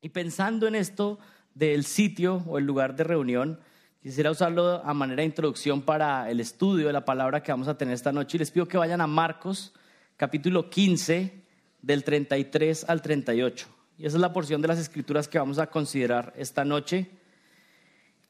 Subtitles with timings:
[0.00, 1.18] Y pensando en esto
[1.54, 3.58] del sitio o el lugar de reunión,
[4.00, 7.76] quisiera usarlo a manera de introducción para el estudio de la palabra que vamos a
[7.76, 8.36] tener esta noche.
[8.36, 9.74] Y les pido que vayan a Marcos,
[10.16, 11.42] capítulo 15,
[11.82, 13.66] del 33 al 38.
[13.98, 17.10] Y esa es la porción de las escrituras que vamos a considerar esta noche.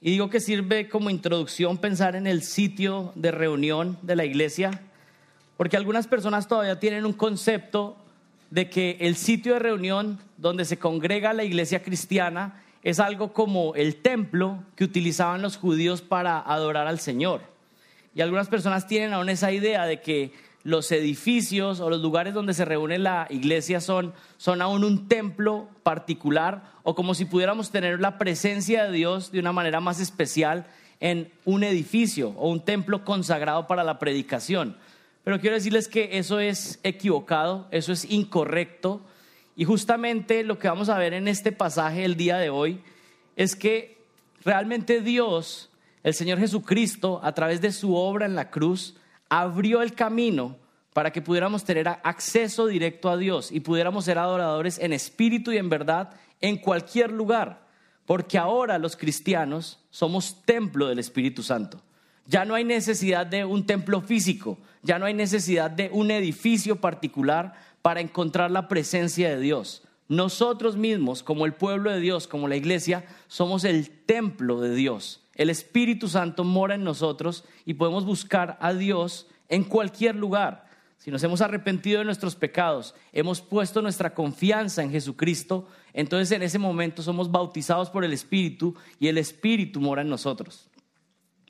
[0.01, 4.83] Y digo que sirve como introducción pensar en el sitio de reunión de la iglesia,
[5.59, 7.97] porque algunas personas todavía tienen un concepto
[8.51, 13.75] de que el sitio de reunión donde se congrega la iglesia cristiana es algo como
[13.75, 17.43] el templo que utilizaban los judíos para adorar al Señor.
[18.15, 20.33] Y algunas personas tienen aún esa idea de que
[20.65, 25.69] los edificios o los lugares donde se reúne la iglesia son, son aún un templo
[25.83, 30.67] particular o como si pudiéramos tener la presencia de Dios de una manera más especial
[31.01, 34.77] en un edificio o un templo consagrado para la predicación.
[35.29, 39.03] Pero quiero decirles que eso es equivocado, eso es incorrecto.
[39.57, 42.81] Y justamente lo que vamos a ver en este pasaje el día de hoy
[43.37, 43.99] es que
[44.43, 45.69] realmente Dios,
[46.03, 48.97] el Señor Jesucristo, a través de su obra en la cruz,
[49.29, 50.57] abrió el camino
[50.95, 55.59] para que pudiéramos tener acceso directo a Dios y pudiéramos ser adoradores en espíritu y
[55.59, 57.67] en verdad en cualquier lugar.
[58.07, 61.83] Porque ahora los cristianos somos templo del Espíritu Santo.
[62.29, 66.77] Ya no hay necesidad de un templo físico, ya no hay necesidad de un edificio
[66.77, 69.83] particular para encontrar la presencia de Dios.
[70.09, 75.23] Nosotros mismos, como el pueblo de Dios, como la iglesia, somos el templo de Dios.
[75.37, 80.69] El Espíritu Santo mora en nosotros y podemos buscar a Dios en cualquier lugar.
[80.99, 86.43] Si nos hemos arrepentido de nuestros pecados, hemos puesto nuestra confianza en Jesucristo, entonces en
[86.43, 90.68] ese momento somos bautizados por el Espíritu y el Espíritu mora en nosotros.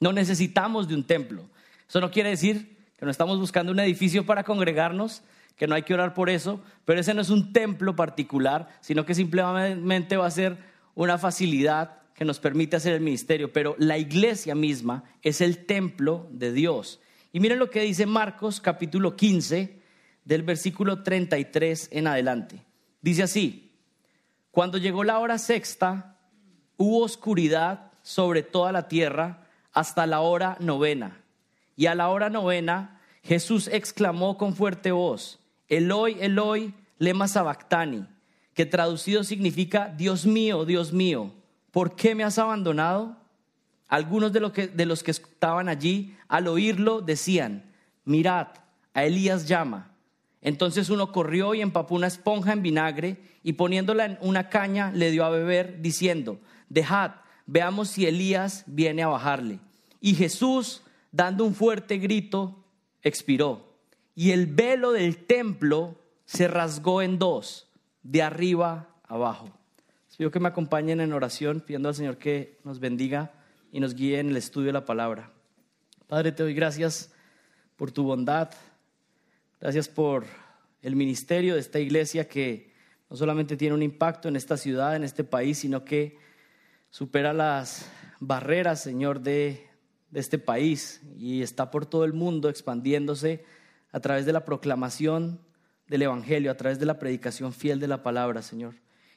[0.00, 1.44] No necesitamos de un templo.
[1.88, 5.22] Eso no quiere decir que no estamos buscando un edificio para congregarnos,
[5.56, 9.04] que no hay que orar por eso, pero ese no es un templo particular, sino
[9.04, 10.58] que simplemente va a ser
[10.94, 16.26] una facilidad que nos permite hacer el ministerio, pero la iglesia misma es el templo
[16.32, 17.00] de Dios.
[17.32, 19.80] Y miren lo que dice Marcos capítulo 15
[20.24, 22.64] del versículo 33 en adelante.
[23.00, 23.72] Dice así,
[24.50, 26.18] cuando llegó la hora sexta,
[26.76, 31.22] hubo oscuridad sobre toda la tierra hasta la hora novena.
[31.76, 38.06] Y a la hora novena Jesús exclamó con fuerte voz, Eloi, Eloi, lema sabactani,
[38.54, 41.32] que traducido significa, Dios mío, Dios mío,
[41.70, 43.16] ¿por qué me has abandonado?
[43.86, 47.64] Algunos de, que, de los que estaban allí, al oírlo, decían,
[48.04, 48.48] mirad,
[48.94, 49.92] a Elías llama.
[50.40, 55.10] Entonces uno corrió y empapó una esponja en vinagre y poniéndola en una caña le
[55.10, 57.12] dio a beber, diciendo, dejad,
[57.48, 59.58] veamos si Elías viene a bajarle.
[60.00, 62.64] Y Jesús, dando un fuerte grito,
[63.02, 63.66] expiró.
[64.14, 67.68] Y el velo del templo se rasgó en dos,
[68.04, 69.58] de arriba abajo.
[70.18, 73.30] Pido que me acompañen en oración, pidiendo al Señor que nos bendiga
[73.70, 75.30] y nos guíe en el estudio de la palabra.
[76.08, 77.12] Padre, te doy gracias
[77.76, 78.50] por tu bondad,
[79.60, 80.24] gracias por
[80.82, 82.72] el ministerio de esta iglesia que
[83.08, 86.18] no solamente tiene un impacto en esta ciudad, en este país, sino que
[86.90, 87.90] supera las
[88.20, 89.66] barreras, Señor, de,
[90.14, 93.44] este país y está por todo el mundo expandiéndose
[93.92, 95.38] a través de la proclamación
[95.86, 98.74] del Evangelio, a través de la predicación fiel de la palabra, Señor.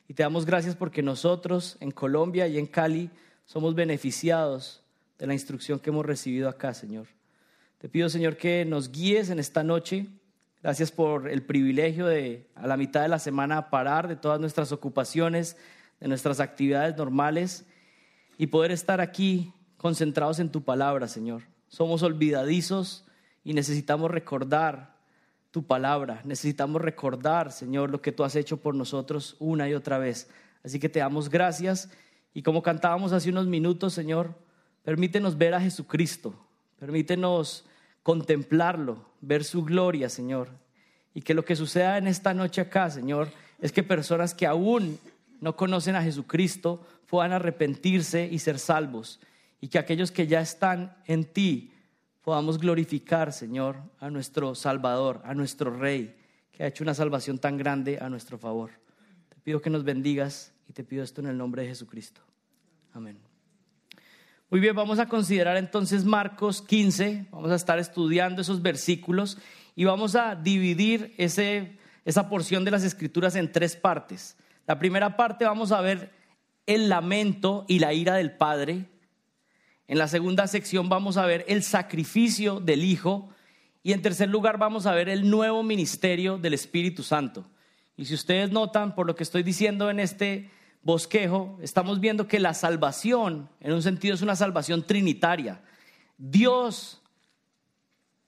[0.10, 3.10] Y te damos gracias porque nosotros en Colombia y en Cali
[3.46, 4.84] somos beneficiados
[5.18, 7.08] de la instrucción que hemos recibido acá, Señor.
[7.78, 10.08] Te pido, Señor, que nos guíes en esta noche.
[10.62, 14.72] Gracias por el privilegio de a la mitad de la semana parar de todas nuestras
[14.72, 15.58] ocupaciones,
[16.01, 17.66] de nuestras actividades normales
[18.38, 21.44] y poder estar aquí concentrados en tu palabra, Señor.
[21.69, 23.06] Somos olvidadizos
[23.44, 24.97] y necesitamos recordar
[25.51, 26.22] tu palabra.
[26.25, 30.29] Necesitamos recordar, Señor, lo que tú has hecho por nosotros una y otra vez.
[30.63, 31.89] Así que te damos gracias
[32.33, 34.33] y como cantábamos hace unos minutos, Señor,
[34.83, 36.33] permítenos ver a Jesucristo,
[36.79, 37.66] permítenos
[38.03, 40.50] contemplarlo, ver su gloria, Señor.
[41.13, 43.29] Y que lo que suceda en esta noche acá, Señor,
[43.59, 44.97] es que personas que aún
[45.41, 49.19] no conocen a Jesucristo puedan arrepentirse y ser salvos.
[49.60, 51.74] Y que aquellos que ya están en ti
[52.21, 56.16] podamos glorificar, Señor, a nuestro Salvador, a nuestro Rey,
[56.51, 58.71] que ha hecho una salvación tan grande a nuestro favor.
[59.30, 62.21] Te pido que nos bendigas y te pido esto en el nombre de Jesucristo.
[62.94, 63.19] Amén.
[64.50, 69.38] Muy bien, vamos a considerar entonces Marcos 15, vamos a estar estudiando esos versículos
[69.75, 74.36] y vamos a dividir ese, esa porción de las escrituras en tres partes.
[74.68, 76.12] La primera parte vamos a ver
[76.66, 78.86] el lamento y la ira del Padre.
[79.88, 83.30] En la segunda sección vamos a ver el sacrificio del Hijo.
[83.84, 87.46] Y en tercer lugar vamos a ver el nuevo ministerio del Espíritu Santo.
[87.98, 90.50] Y si ustedes notan por lo que estoy diciendo en este
[90.84, 95.62] bosquejo, estamos viendo que la salvación, en un sentido, es una salvación trinitaria.
[96.18, 97.02] Dios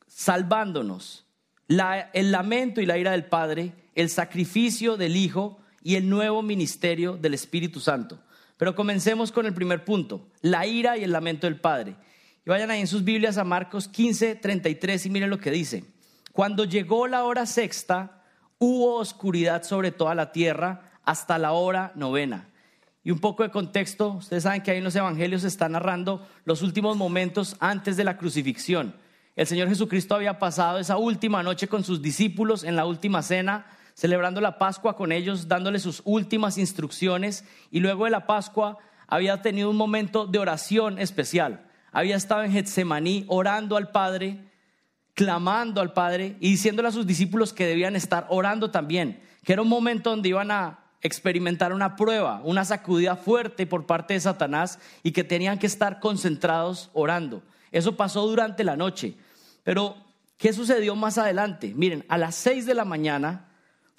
[0.08, 1.26] salvándonos,
[1.68, 7.18] el lamento y la ira del Padre, el sacrificio del Hijo y el nuevo ministerio
[7.18, 8.20] del Espíritu Santo.
[8.58, 11.96] Pero comencemos con el primer punto, la ira y el lamento del Padre.
[12.46, 15.84] Y vayan ahí en sus Biblias a Marcos 15, 33 y miren lo que dice.
[16.32, 18.24] Cuando llegó la hora sexta,
[18.58, 22.50] hubo oscuridad sobre toda la tierra hasta la hora novena.
[23.04, 26.26] Y un poco de contexto, ustedes saben que ahí en los evangelios se está narrando
[26.46, 28.96] los últimos momentos antes de la crucifixión.
[29.36, 33.66] El Señor Jesucristo había pasado esa última noche con sus discípulos en la última cena,
[33.94, 39.42] celebrando la Pascua con ellos, dándoles sus últimas instrucciones y luego de la Pascua había
[39.42, 41.70] tenido un momento de oración especial.
[41.92, 44.40] Había estado en Getsemaní orando al Padre,
[45.14, 49.62] clamando al Padre y diciéndole a sus discípulos que debían estar orando también, que era
[49.62, 54.80] un momento donde iban a experimentar una prueba, una sacudida fuerte por parte de Satanás
[55.04, 57.44] y que tenían que estar concentrados orando.
[57.72, 59.16] Eso pasó durante la noche.
[59.64, 59.98] Pero,
[60.38, 61.74] ¿qué sucedió más adelante?
[61.76, 63.53] Miren, a las seis de la mañana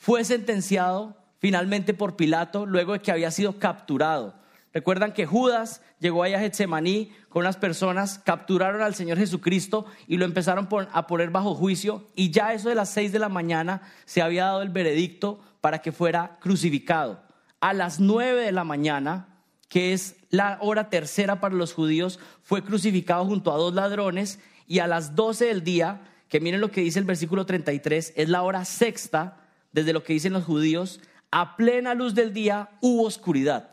[0.05, 4.35] fue sentenciado finalmente por Pilato luego de que había sido capturado.
[4.75, 10.19] Recuerdan que Judas llegó allá a Getsemaní con unas personas, capturaron al Señor Jesucristo y
[10.19, 13.81] lo empezaron a poner bajo juicio y ya eso de las seis de la mañana
[14.05, 17.23] se había dado el veredicto para que fuera crucificado.
[17.61, 19.39] A las nueve de la mañana,
[19.71, 24.81] que es la hora tercera para los judíos, fue crucificado junto a dos ladrones y
[24.81, 28.43] a las doce del día, que miren lo que dice el versículo 33, es la
[28.43, 29.41] hora sexta
[29.75, 31.01] desde lo que dicen los judíos,
[31.33, 33.73] a plena luz del día hubo oscuridad.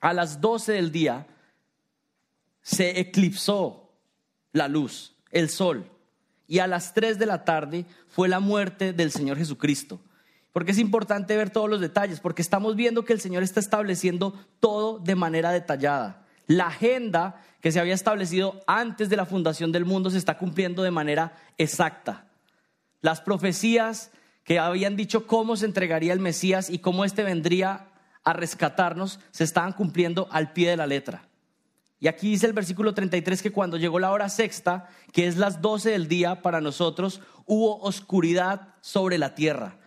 [0.00, 1.26] A las doce del día
[2.62, 3.92] se eclipsó
[4.52, 5.84] la luz, el sol,
[6.48, 10.00] y a las tres de la tarde fue la muerte del Señor Jesucristo.
[10.50, 14.32] Porque es importante ver todos los detalles, porque estamos viendo que el Señor está estableciendo
[14.60, 16.24] todo de manera detallada.
[16.46, 20.82] La agenda que se había establecido antes de la fundación del mundo se está cumpliendo
[20.82, 22.26] de manera exacta.
[23.02, 24.10] Las profecías
[24.44, 27.88] que habían dicho cómo se entregaría el Mesías y cómo éste vendría
[28.24, 31.28] a rescatarnos se estaban cumpliendo al pie de la letra.
[32.00, 35.60] Y aquí dice el versículo 33 que cuando llegó la hora sexta, que es las
[35.60, 39.78] 12 del día para nosotros, hubo oscuridad sobre la tierra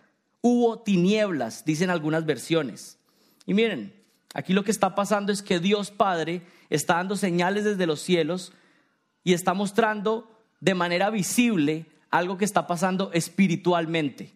[0.46, 2.98] hubo tinieblas, dicen algunas versiones.
[3.46, 3.92] Y miren,
[4.32, 8.52] aquí lo que está pasando es que Dios Padre está dando señales desde los cielos
[9.24, 10.30] y está mostrando
[10.60, 14.34] de manera visible algo que está pasando espiritualmente.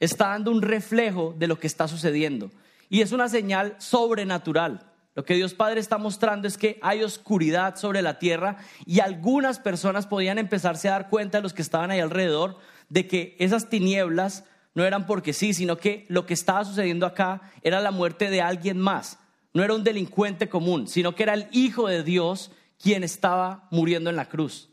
[0.00, 2.50] Está dando un reflejo de lo que está sucediendo.
[2.88, 4.92] Y es una señal sobrenatural.
[5.14, 9.58] Lo que Dios Padre está mostrando es que hay oscuridad sobre la tierra y algunas
[9.58, 12.58] personas podían empezarse a dar cuenta, los que estaban ahí alrededor,
[12.90, 14.44] de que esas tinieblas
[14.74, 18.42] no eran porque sí, sino que lo que estaba sucediendo acá era la muerte de
[18.42, 19.18] alguien más.
[19.54, 24.10] No era un delincuente común, sino que era el Hijo de Dios quien estaba muriendo
[24.10, 24.68] en la cruz.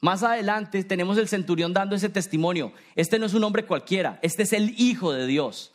[0.00, 2.72] Más adelante tenemos el centurión dando ese testimonio.
[2.94, 5.72] Este no es un hombre cualquiera, este es el Hijo de Dios.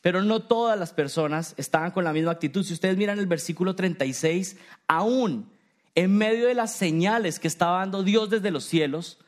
[0.00, 2.64] Pero no todas las personas estaban con la misma actitud.
[2.64, 4.56] Si ustedes miran el versículo 36,
[4.88, 5.50] aún
[5.94, 9.18] en medio de las señales que estaba dando Dios desde los cielos,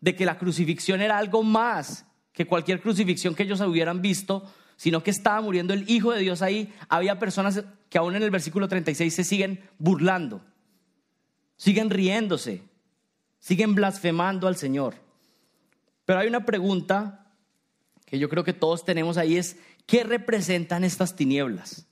[0.00, 4.44] de que la crucifixión era algo más que cualquier crucifixión que ellos hubieran visto,
[4.76, 6.72] sino que estaba muriendo el Hijo de Dios ahí.
[6.88, 10.44] Había personas que aún en el versículo 36 se siguen burlando,
[11.56, 12.62] siguen riéndose,
[13.42, 14.94] siguen blasfemando al Señor.
[16.04, 17.26] Pero hay una pregunta
[18.06, 21.88] que yo creo que todos tenemos ahí es, ¿qué representan estas tinieblas?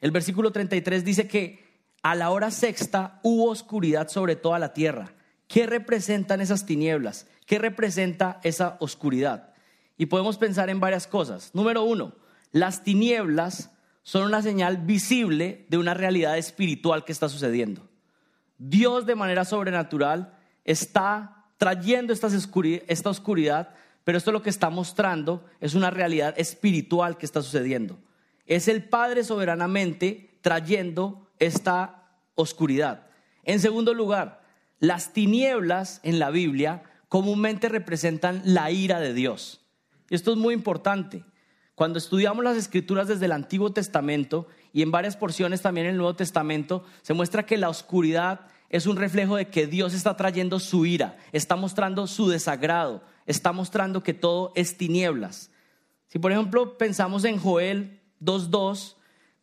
[0.00, 1.64] El versículo 33 dice que
[2.02, 5.14] a la hora sexta hubo oscuridad sobre toda la tierra.
[5.46, 7.28] ¿Qué representan esas tinieblas?
[7.46, 9.54] ¿Qué representa esa oscuridad?
[9.96, 11.54] Y podemos pensar en varias cosas.
[11.54, 12.16] Número uno,
[12.50, 13.70] las tinieblas
[14.02, 17.88] son una señal visible de una realidad espiritual que está sucediendo.
[18.58, 22.28] Dios de manera sobrenatural está trayendo esta
[23.10, 23.74] oscuridad,
[24.04, 27.98] pero esto lo que está mostrando es una realidad espiritual que está sucediendo.
[28.46, 33.06] Es el Padre soberanamente trayendo esta oscuridad.
[33.44, 34.42] En segundo lugar,
[34.78, 39.60] las tinieblas en la Biblia comúnmente representan la ira de Dios.
[40.08, 41.24] Esto es muy importante.
[41.74, 45.98] Cuando estudiamos las escrituras desde el Antiguo Testamento y en varias porciones también en el
[45.98, 48.40] Nuevo Testamento, se muestra que la oscuridad
[48.70, 53.52] es un reflejo de que Dios está trayendo su ira, está mostrando su desagrado, está
[53.52, 55.50] mostrando que todo es tinieblas.
[56.06, 58.94] Si por ejemplo pensamos en Joel 2.2,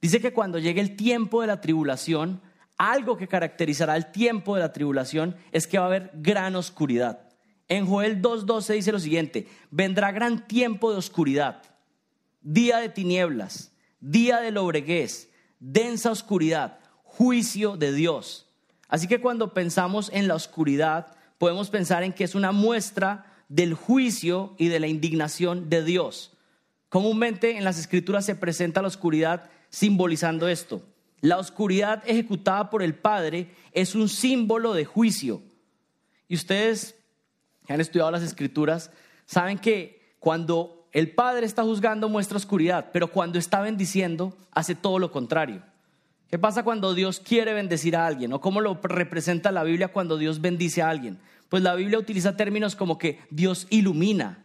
[0.01, 2.41] dice que cuando llegue el tiempo de la tribulación,
[2.77, 7.27] algo que caracterizará el tiempo de la tribulación es que va a haber gran oscuridad.
[7.67, 11.63] En Joel 2.12 dice lo siguiente, vendrá gran tiempo de oscuridad,
[12.39, 15.29] día de tinieblas, día de lobreguez,
[15.59, 18.46] densa oscuridad, juicio de Dios.
[18.87, 23.73] Así que cuando pensamos en la oscuridad, podemos pensar en que es una muestra del
[23.73, 26.33] juicio y de la indignación de Dios.
[26.89, 30.81] Comúnmente en las escrituras se presenta la oscuridad simbolizando esto.
[31.19, 35.41] La oscuridad ejecutada por el Padre es un símbolo de juicio.
[36.27, 36.95] Y ustedes
[37.65, 38.91] que han estudiado las escrituras
[39.25, 44.99] saben que cuando el Padre está juzgando muestra oscuridad, pero cuando está bendiciendo hace todo
[44.99, 45.61] lo contrario.
[46.29, 48.33] ¿Qué pasa cuando Dios quiere bendecir a alguien?
[48.33, 51.19] ¿O cómo lo representa la Biblia cuando Dios bendice a alguien?
[51.47, 54.43] Pues la Biblia utiliza términos como que Dios ilumina,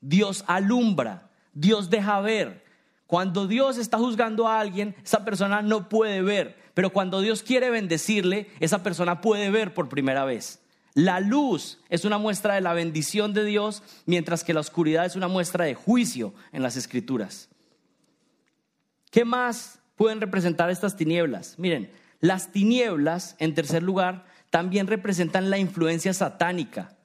[0.00, 2.64] Dios alumbra, Dios deja ver.
[3.06, 7.70] Cuando Dios está juzgando a alguien, esa persona no puede ver, pero cuando Dios quiere
[7.70, 10.60] bendecirle, esa persona puede ver por primera vez.
[10.94, 15.14] La luz es una muestra de la bendición de Dios, mientras que la oscuridad es
[15.14, 17.48] una muestra de juicio en las escrituras.
[19.10, 21.58] ¿Qué más pueden representar estas tinieblas?
[21.58, 21.90] Miren,
[22.20, 26.96] las tinieblas, en tercer lugar, también representan la influencia satánica.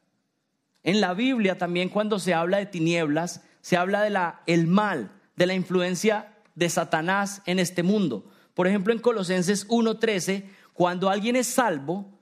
[0.82, 5.12] En la Biblia también cuando se habla de tinieblas, se habla de la el mal,
[5.36, 8.32] de la influencia de Satanás en este mundo.
[8.54, 12.18] Por ejemplo, en Colosenses 1:13, cuando alguien es salvo,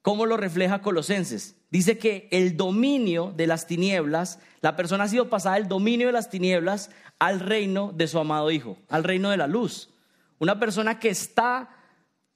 [0.00, 1.56] ¿cómo lo refleja Colosenses?
[1.72, 6.12] Dice que el dominio de las tinieblas, la persona ha sido pasada del dominio de
[6.12, 9.90] las tinieblas al reino de su amado Hijo, al reino de la luz.
[10.38, 11.70] Una persona que está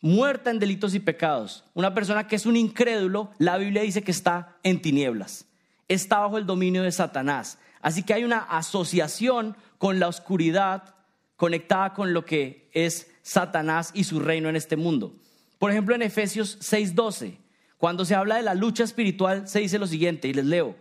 [0.00, 4.12] muerta en delitos y pecados, una persona que es un incrédulo, la Biblia dice que
[4.12, 5.46] está en tinieblas,
[5.88, 7.58] está bajo el dominio de Satanás.
[7.80, 10.94] Así que hay una asociación con la oscuridad
[11.36, 15.14] conectada con lo que es Satanás y su reino en este mundo.
[15.58, 17.38] Por ejemplo, en Efesios 6:12,
[17.76, 20.76] cuando se habla de la lucha espiritual, se dice lo siguiente, y les leo,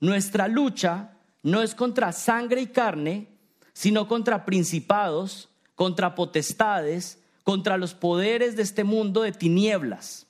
[0.00, 1.12] nuestra lucha
[1.42, 3.28] no es contra sangre y carne,
[3.72, 5.48] sino contra principados,
[5.82, 10.28] contra potestades, contra los poderes de este mundo de tinieblas,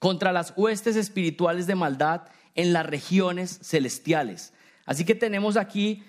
[0.00, 2.22] contra las huestes espirituales de maldad
[2.56, 4.52] en las regiones celestiales.
[4.84, 6.02] Así que tenemos aquí,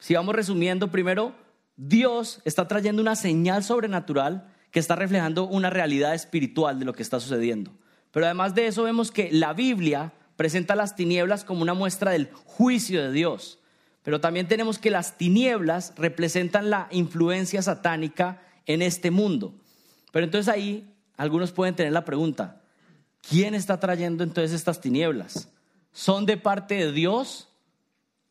[0.00, 1.32] si vamos resumiendo, primero,
[1.76, 7.04] Dios está trayendo una señal sobrenatural que está reflejando una realidad espiritual de lo que
[7.04, 7.70] está sucediendo.
[8.10, 12.32] Pero además de eso vemos que la Biblia presenta las tinieblas como una muestra del
[12.32, 13.59] juicio de Dios.
[14.02, 19.54] Pero también tenemos que las tinieblas representan la influencia satánica en este mundo.
[20.12, 22.62] Pero entonces ahí algunos pueden tener la pregunta,
[23.28, 25.48] ¿quién está trayendo entonces estas tinieblas?
[25.92, 27.48] ¿Son de parte de Dios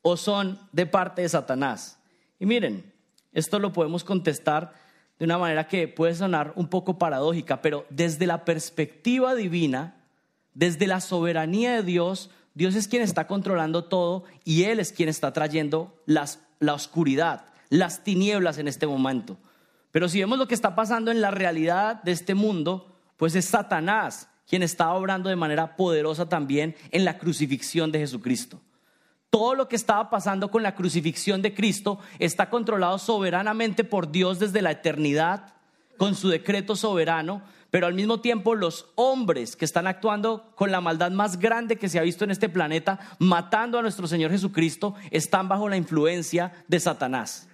[0.02, 2.00] o son de parte de Satanás?
[2.40, 2.92] Y miren,
[3.32, 4.74] esto lo podemos contestar
[5.20, 10.02] de una manera que puede sonar un poco paradójica, pero desde la perspectiva divina,
[10.54, 15.10] desde la soberanía de Dios, Dios es quien está controlando todo y Él es quien
[15.10, 19.38] está trayendo las, la oscuridad, las tinieblas en este momento.
[19.92, 23.46] Pero si vemos lo que está pasando en la realidad de este mundo, pues es
[23.46, 28.60] Satanás quien está obrando de manera poderosa también en la crucifixión de Jesucristo.
[29.30, 34.40] Todo lo que estaba pasando con la crucifixión de Cristo está controlado soberanamente por Dios
[34.40, 35.54] desde la eternidad,
[35.98, 40.82] con su decreto soberano, pero al mismo tiempo los hombres que están actuando con la
[40.82, 44.96] maldad más grande que se ha visto en este planeta, matando a nuestro Señor Jesucristo,
[45.12, 47.48] están bajo la influencia de Satanás.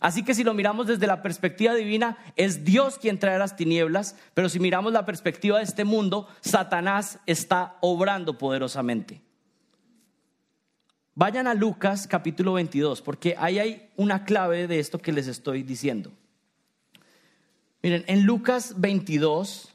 [0.00, 4.16] Así que si lo miramos desde la perspectiva divina, es Dios quien trae las tinieblas,
[4.32, 9.20] pero si miramos la perspectiva de este mundo, Satanás está obrando poderosamente.
[11.14, 15.62] Vayan a Lucas capítulo 22, porque ahí hay una clave de esto que les estoy
[15.62, 16.12] diciendo.
[17.82, 19.74] Miren, en Lucas 22,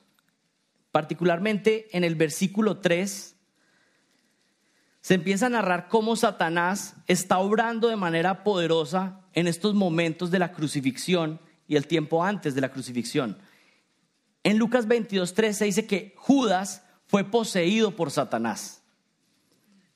[0.91, 3.35] particularmente en el versículo 3,
[5.01, 10.39] se empieza a narrar cómo Satanás está obrando de manera poderosa en estos momentos de
[10.39, 13.37] la crucifixión y el tiempo antes de la crucifixión.
[14.43, 18.83] En Lucas 22.3 se dice que Judas fue poseído por Satanás.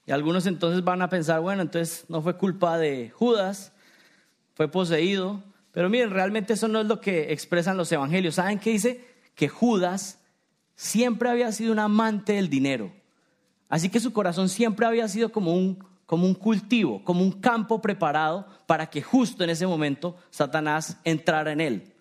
[0.05, 3.71] Y algunos entonces van a pensar, bueno, entonces no fue culpa de Judas,
[4.55, 5.43] fue poseído.
[5.71, 8.35] Pero miren, realmente eso no es lo que expresan los evangelios.
[8.35, 9.05] ¿Saben qué dice?
[9.35, 10.19] Que Judas
[10.75, 12.91] siempre había sido un amante del dinero.
[13.67, 17.81] Así que su corazón siempre había sido como un, como un cultivo, como un campo
[17.81, 21.93] preparado para que justo en ese momento Satanás entrara en él.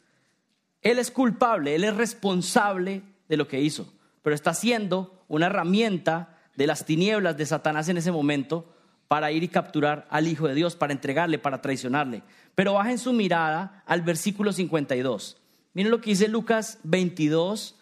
[0.80, 6.38] Él es culpable, él es responsable de lo que hizo, pero está siendo una herramienta
[6.56, 8.72] de las tinieblas de Satanás en ese momento
[9.08, 12.22] para ir y capturar al Hijo de Dios, para entregarle, para traicionarle.
[12.54, 15.38] Pero bajen su mirada al versículo 52.
[15.72, 17.74] Miren lo que dice Lucas 22,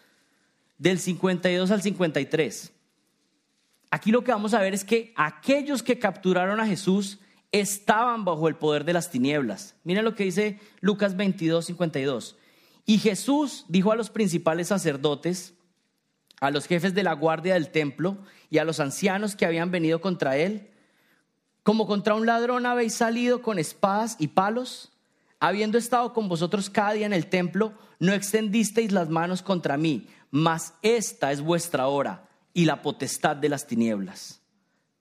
[0.77, 2.71] del 52 al 53.
[3.91, 7.19] Aquí lo que vamos a ver es que aquellos que capturaron a Jesús
[7.51, 9.75] estaban bajo el poder de las tinieblas.
[9.83, 12.37] Miren lo que dice Lucas 22, 52.
[12.85, 15.53] Y Jesús dijo a los principales sacerdotes,
[16.39, 18.17] a los jefes de la guardia del templo
[18.49, 20.69] y a los ancianos que habían venido contra él,
[21.67, 24.93] como contra un ladrón habéis salido con espadas y palos,
[25.37, 30.07] habiendo estado con vosotros cada día en el templo, no extendisteis las manos contra mí,
[30.31, 34.39] mas esta es vuestra hora y la potestad de las tinieblas.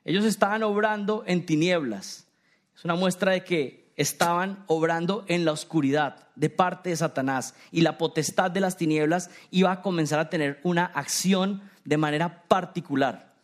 [0.04, 2.26] Ellos estaban obrando en tinieblas.
[2.74, 7.82] Es una muestra de que estaban obrando en la oscuridad de parte de Satanás y
[7.82, 13.35] la potestad de las tinieblas iba a comenzar a tener una acción de manera particular.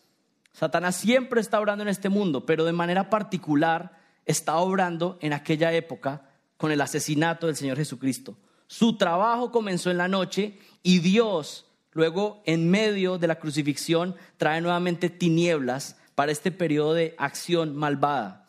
[0.53, 5.73] Satanás siempre está obrando en este mundo, pero de manera particular está obrando en aquella
[5.73, 8.37] época con el asesinato del Señor Jesucristo.
[8.67, 14.61] Su trabajo comenzó en la noche y Dios luego en medio de la crucifixión trae
[14.61, 18.47] nuevamente tinieblas para este periodo de acción malvada.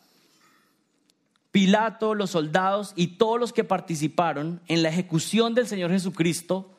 [1.50, 6.74] Pilato, los soldados y todos los que participaron en la ejecución del Señor Jesucristo,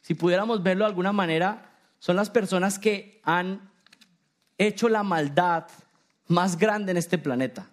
[0.00, 3.71] si pudiéramos verlo de alguna manera, son las personas que han
[4.66, 5.66] hecho la maldad
[6.28, 7.70] más grande en este planeta.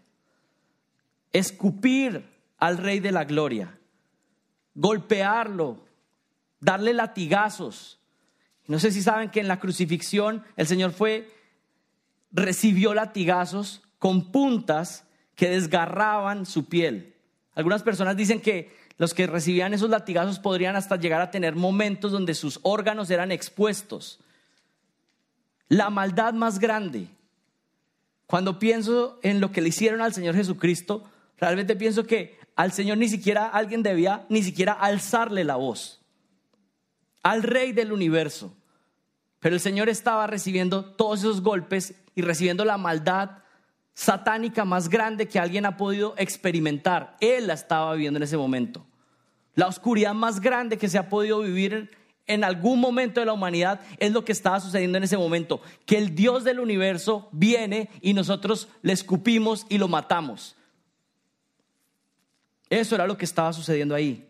[1.31, 2.24] Escupir
[2.58, 3.77] al Rey de la Gloria,
[4.75, 5.86] golpearlo,
[6.60, 8.00] darle latigazos.
[8.67, 11.31] No sé si saben que en la crucifixión el Señor fue,
[12.31, 15.05] recibió latigazos con puntas
[15.36, 17.15] que desgarraban su piel.
[17.55, 22.12] Algunas personas dicen que los que recibían esos latigazos podrían hasta llegar a tener momentos
[22.12, 24.19] donde sus órganos eran expuestos
[25.69, 27.07] la maldad más grande.
[28.25, 32.97] Cuando pienso en lo que le hicieron al Señor Jesucristo, realmente pienso que al Señor
[32.97, 36.01] ni siquiera alguien debía ni siquiera alzarle la voz.
[37.23, 38.53] Al Rey del universo.
[39.39, 43.43] Pero el Señor estaba recibiendo todos esos golpes y recibiendo la maldad
[43.93, 47.15] satánica más grande que alguien ha podido experimentar.
[47.21, 48.85] Él la estaba viviendo en ese momento.
[49.55, 51.91] La oscuridad más grande que se ha podido vivir
[52.29, 55.98] en algún momento de la humanidad es lo que estaba sucediendo en ese momento, que
[55.98, 60.55] el Dios del universo viene y nosotros le escupimos y lo matamos.
[62.70, 64.29] Eso era lo que estaba sucediendo ahí.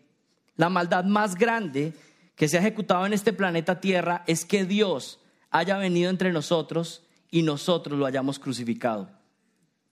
[0.56, 1.94] La maldad más grande
[2.36, 5.20] que se ha ejecutado en este planeta Tierra es que Dios
[5.52, 9.10] haya venido entre nosotros y nosotros lo hayamos crucificado.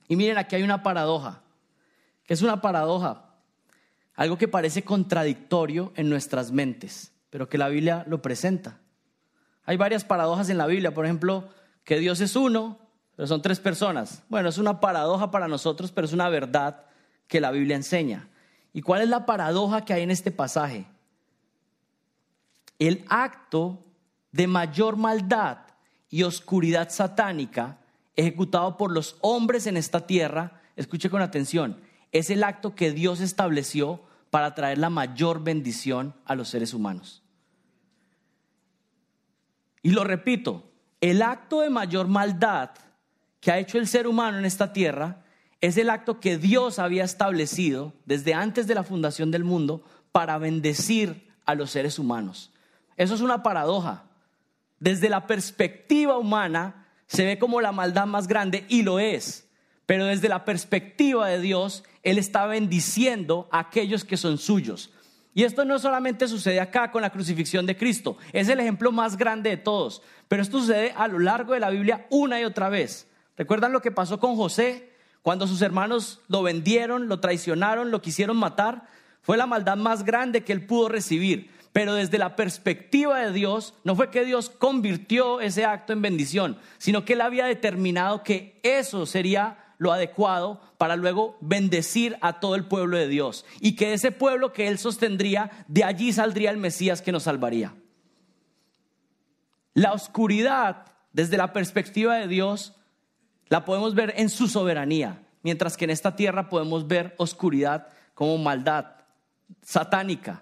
[0.08, 1.42] Y miren, aquí hay una paradoja.
[2.26, 3.26] que es una paradoja?
[4.16, 8.80] Algo que parece contradictorio en nuestras mentes pero que la Biblia lo presenta.
[9.64, 11.50] Hay varias paradojas en la Biblia, por ejemplo,
[11.84, 12.80] que Dios es uno,
[13.16, 14.24] pero son tres personas.
[14.30, 16.86] Bueno, es una paradoja para nosotros, pero es una verdad
[17.28, 18.30] que la Biblia enseña.
[18.74, 20.86] ¿Y cuál es la paradoja que hay en este pasaje?
[22.80, 23.84] El acto
[24.32, 25.58] de mayor maldad
[26.10, 27.80] y oscuridad satánica
[28.16, 31.80] ejecutado por los hombres en esta tierra, escuche con atención,
[32.12, 37.24] es el acto que Dios estableció para traer la mayor bendición a los seres humanos.
[39.82, 42.72] Y lo repito, el acto de mayor maldad
[43.40, 45.24] que ha hecho el ser humano en esta tierra
[45.62, 50.38] es el acto que Dios había establecido desde antes de la fundación del mundo para
[50.38, 52.52] bendecir a los seres humanos.
[52.96, 54.06] Eso es una paradoja.
[54.80, 59.47] Desde la perspectiva humana se ve como la maldad más grande y lo es,
[59.88, 64.92] pero desde la perspectiva de Dios él está bendiciendo a aquellos que son suyos.
[65.34, 69.18] Y esto no solamente sucede acá con la crucifixión de Cristo, es el ejemplo más
[69.18, 72.70] grande de todos, pero esto sucede a lo largo de la Biblia una y otra
[72.70, 73.08] vez.
[73.38, 74.92] ¿Recuerdan lo que pasó con José?
[75.22, 78.88] Cuando sus hermanos lo vendieron, lo traicionaron, lo quisieron matar,
[79.22, 81.52] fue la maldad más grande que él pudo recibir.
[81.72, 86.58] Pero desde la perspectiva de Dios, no fue que Dios convirtió ese acto en bendición,
[86.78, 92.56] sino que él había determinado que eso sería lo adecuado para luego bendecir a todo
[92.56, 93.46] el pueblo de Dios.
[93.60, 97.76] Y que ese pueblo que él sostendría, de allí saldría el Mesías que nos salvaría.
[99.74, 102.74] La oscuridad, desde la perspectiva de Dios,
[103.50, 108.38] la podemos ver en su soberanía, mientras que en esta tierra podemos ver oscuridad como
[108.38, 108.86] maldad
[109.62, 110.42] satánica.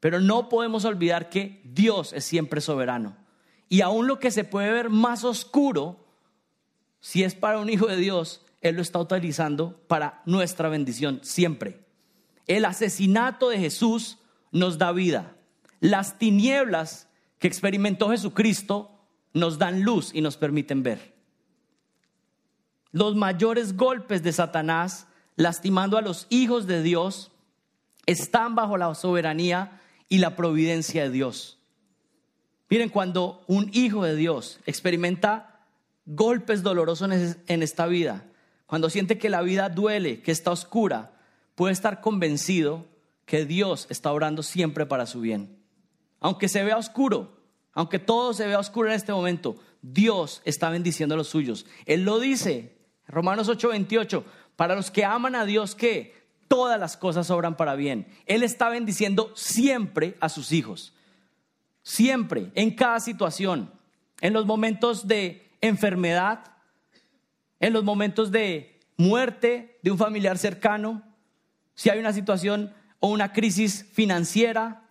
[0.00, 3.16] Pero no podemos olvidar que Dios es siempre soberano.
[3.68, 6.04] Y aún lo que se puede ver más oscuro,
[7.00, 11.84] si es para un hijo de Dios, él lo está utilizando para nuestra bendición siempre.
[12.46, 14.18] El asesinato de Jesús
[14.52, 15.36] nos da vida.
[15.80, 18.90] Las tinieblas que experimentó Jesucristo
[19.34, 21.12] nos dan luz y nos permiten ver.
[22.92, 27.32] Los mayores golpes de Satanás, lastimando a los hijos de Dios,
[28.06, 31.58] están bajo la soberanía y la providencia de Dios.
[32.68, 35.66] Miren, cuando un hijo de Dios experimenta
[36.06, 37.10] golpes dolorosos
[37.46, 38.24] en esta vida,
[38.72, 41.12] cuando siente que la vida duele, que está oscura,
[41.54, 42.86] puede estar convencido
[43.26, 45.58] que Dios está orando siempre para su bien.
[46.20, 47.36] Aunque se vea oscuro,
[47.74, 51.66] aunque todo se vea oscuro en este momento, Dios está bendiciendo a los suyos.
[51.84, 54.24] Él lo dice, Romanos 8:28,
[54.56, 56.14] para los que aman a Dios, que
[56.48, 58.06] todas las cosas obran para bien.
[58.24, 60.94] Él está bendiciendo siempre a sus hijos.
[61.82, 63.70] Siempre, en cada situación,
[64.22, 66.51] en los momentos de enfermedad,
[67.62, 71.02] en los momentos de muerte de un familiar cercano,
[71.74, 74.82] si hay una situación o una crisis financiera,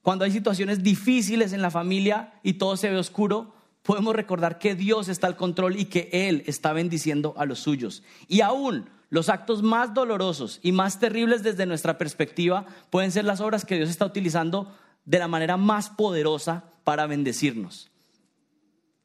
[0.00, 4.74] cuando hay situaciones difíciles en la familia y todo se ve oscuro, podemos recordar que
[4.74, 8.02] Dios está al control y que Él está bendiciendo a los suyos.
[8.26, 13.42] Y aún los actos más dolorosos y más terribles desde nuestra perspectiva pueden ser las
[13.42, 14.74] obras que Dios está utilizando
[15.04, 17.91] de la manera más poderosa para bendecirnos.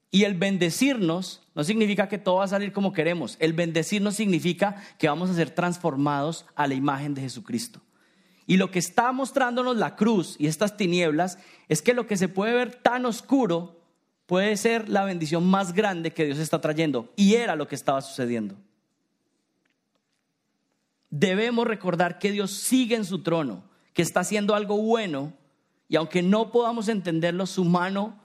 [0.09, 3.35] Y el bendecirnos no significa que todo va a salir como queremos.
[3.39, 7.81] El bendecirnos significa que vamos a ser transformados a la imagen de Jesucristo.
[8.45, 12.29] Y lo que está mostrándonos la cruz y estas tinieblas es que lo que se
[12.29, 13.81] puede ver tan oscuro
[14.25, 17.11] puede ser la bendición más grande que Dios está trayendo.
[17.17, 18.55] Y era lo que estaba sucediendo.
[21.09, 25.33] Debemos recordar que Dios sigue en su trono, que está haciendo algo bueno
[25.89, 28.19] y aunque no podamos entenderlo, su mano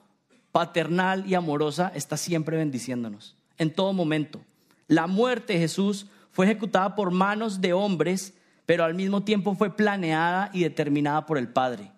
[0.52, 4.44] paternal y amorosa, está siempre bendiciéndonos, en todo momento.
[4.86, 8.34] La muerte de Jesús fue ejecutada por manos de hombres,
[8.66, 11.90] pero al mismo tiempo fue planeada y determinada por el Padre.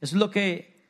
[0.00, 0.84] Eso es lo que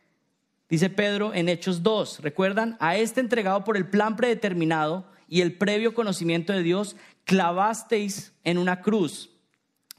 [0.68, 2.21] dice Pedro en Hechos 2.
[2.21, 2.77] ¿Recuerdan?
[2.81, 8.59] A este entregado por el plan predeterminado y el previo conocimiento de Dios, clavasteis en
[8.59, 9.31] una cruz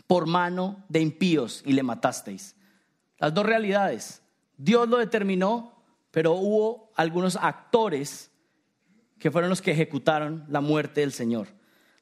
[0.07, 2.55] por mano de impíos y le matasteis.
[3.17, 4.21] Las dos realidades.
[4.57, 5.72] Dios lo determinó
[6.13, 8.29] pero hubo algunos actores
[9.17, 11.47] que fueron los que ejecutaron la muerte del Señor.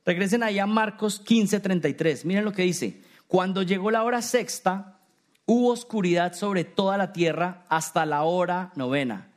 [0.05, 2.25] Regresen allá a Marcos 15:33.
[2.25, 3.01] Miren lo que dice.
[3.27, 4.99] Cuando llegó la hora sexta,
[5.45, 9.31] hubo oscuridad sobre toda la tierra hasta la hora novena.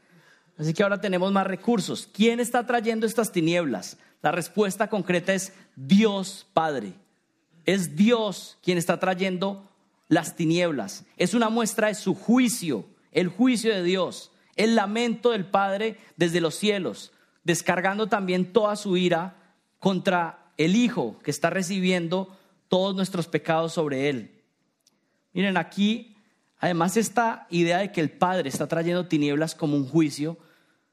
[0.59, 2.09] Así que ahora tenemos más recursos.
[2.13, 3.97] ¿Quién está trayendo estas tinieblas?
[4.23, 6.95] La respuesta concreta es Dios Padre.
[7.65, 9.71] Es Dios quien está trayendo
[10.09, 11.05] las tinieblas.
[11.17, 16.41] Es una muestra de su juicio, el juicio de Dios el lamento del Padre desde
[16.41, 17.13] los cielos,
[17.43, 19.37] descargando también toda su ira
[19.79, 22.37] contra el Hijo que está recibiendo
[22.69, 24.43] todos nuestros pecados sobre él.
[25.33, 26.17] Miren, aquí,
[26.59, 30.39] además esta idea de que el Padre está trayendo tinieblas como un juicio,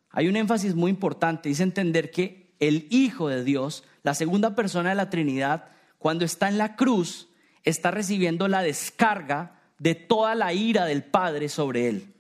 [0.09, 4.89] hay un énfasis muy importante, es entender que el Hijo de Dios, la segunda persona
[4.89, 7.29] de la Trinidad, cuando está en la cruz,
[7.63, 12.11] está recibiendo la descarga de toda la ira del Padre sobre él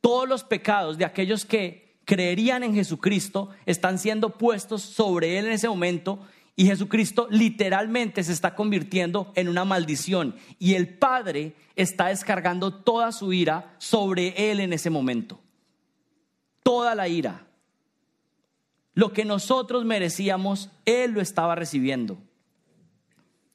[0.00, 5.52] todos los pecados de aquellos que creerían en Jesucristo están siendo puestos sobre él en
[5.52, 6.20] ese momento
[6.56, 13.12] y Jesucristo literalmente se está convirtiendo en una maldición y el Padre está descargando toda
[13.12, 15.38] su ira sobre él en ese momento.
[16.64, 17.46] Toda la ira.
[18.94, 22.18] Lo que nosotros merecíamos, él lo estaba recibiendo.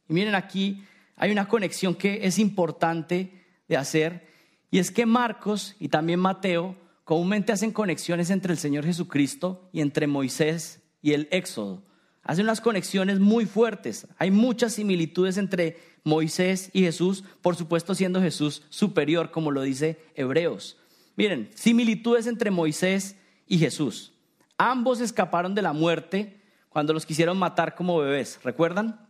[0.07, 0.85] Y miren aquí,
[1.17, 4.32] hay una conexión que es importante de hacer
[4.73, 9.81] y es que Marcos y también Mateo comúnmente hacen conexiones entre el Señor Jesucristo y
[9.81, 11.83] entre Moisés y el Éxodo.
[12.23, 14.07] Hacen unas conexiones muy fuertes.
[14.17, 20.03] Hay muchas similitudes entre Moisés y Jesús, por supuesto siendo Jesús superior, como lo dice
[20.15, 20.79] Hebreos.
[21.15, 24.13] Miren, similitudes entre Moisés y Jesús.
[24.57, 29.07] Ambos escaparon de la muerte cuando los quisieron matar como bebés, ¿recuerdan?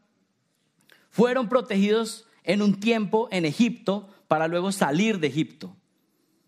[1.10, 5.76] Fueron protegidos en un tiempo en Egipto para luego salir de Egipto.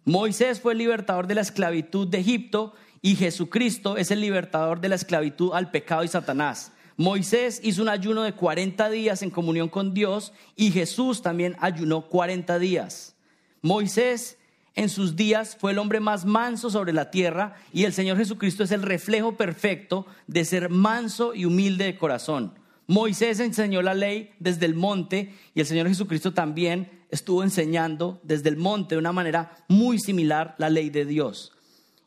[0.05, 4.89] Moisés fue el libertador de la esclavitud de Egipto y Jesucristo es el libertador de
[4.89, 6.71] la esclavitud al pecado y Satanás.
[6.97, 12.07] Moisés hizo un ayuno de 40 días en comunión con Dios y Jesús también ayunó
[12.09, 13.15] 40 días.
[13.61, 14.39] Moisés
[14.73, 18.63] en sus días fue el hombre más manso sobre la tierra y el Señor Jesucristo
[18.63, 22.55] es el reflejo perfecto de ser manso y humilde de corazón.
[22.87, 28.49] Moisés enseñó la ley desde el monte y el Señor Jesucristo también estuvo enseñando desde
[28.49, 31.51] el monte de una manera muy similar la ley de Dios.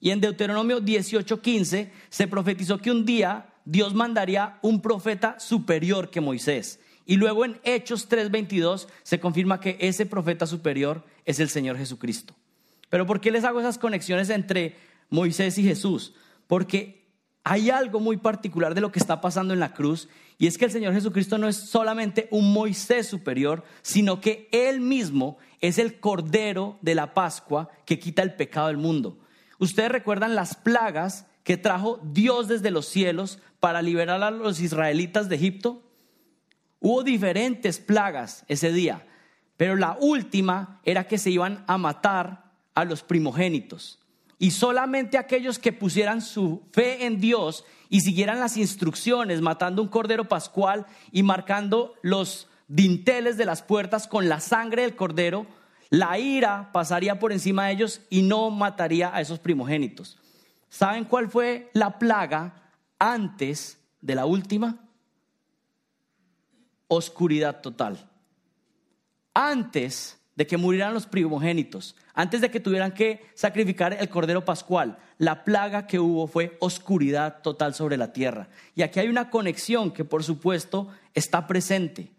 [0.01, 6.21] Y en Deuteronomio 18:15 se profetizó que un día Dios mandaría un profeta superior que
[6.21, 6.81] Moisés.
[7.05, 12.35] Y luego en Hechos 3:22 se confirma que ese profeta superior es el Señor Jesucristo.
[12.91, 14.77] Pero ¿por qué les hago esas conexiones entre
[15.11, 16.15] Moisés y Jesús?
[16.47, 17.09] Porque
[17.45, 20.67] hay algo muy particular de lo que está pasando en la cruz y es que
[20.67, 25.99] el Señor Jesucristo no es solamente un Moisés superior, sino que Él mismo es el
[25.99, 29.19] Cordero de la Pascua que quita el pecado del mundo.
[29.59, 35.29] Ustedes recuerdan las plagas que trajo Dios desde los cielos para liberar a los israelitas
[35.29, 35.83] de Egipto?
[36.79, 39.07] Hubo diferentes plagas ese día,
[39.57, 43.99] pero la última era que se iban a matar a los primogénitos.
[44.39, 49.89] Y solamente aquellos que pusieran su fe en Dios y siguieran las instrucciones, matando un
[49.89, 55.47] cordero pascual y marcando los dinteles de las puertas con la sangre del cordero,
[55.91, 60.19] la ira pasaría por encima de ellos y no mataría a esos primogénitos.
[60.69, 64.85] ¿Saben cuál fue la plaga antes de la última?
[66.89, 68.11] Oscuridad total.
[69.33, 74.97] Antes de que murieran los primogénitos, antes de que tuvieran que sacrificar el cordero pascual,
[75.19, 78.49] la plaga que hubo fue oscuridad total sobre la tierra.
[78.77, 82.13] Y aquí hay una conexión que por supuesto está presente.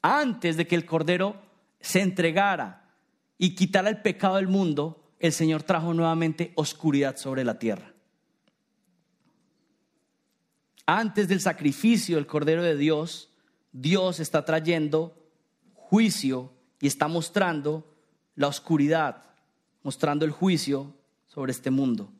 [0.00, 1.36] Antes de que el cordero
[1.78, 2.88] se entregara
[3.36, 7.92] y quitara el pecado del mundo, el Señor trajo nuevamente oscuridad sobre la tierra.
[10.86, 13.28] Antes del sacrificio del Cordero de Dios,
[13.70, 15.14] Dios está trayendo
[15.74, 17.84] juicio y está mostrando
[18.34, 19.24] la oscuridad,
[19.82, 20.94] mostrando el juicio
[21.26, 22.10] sobre este mundo.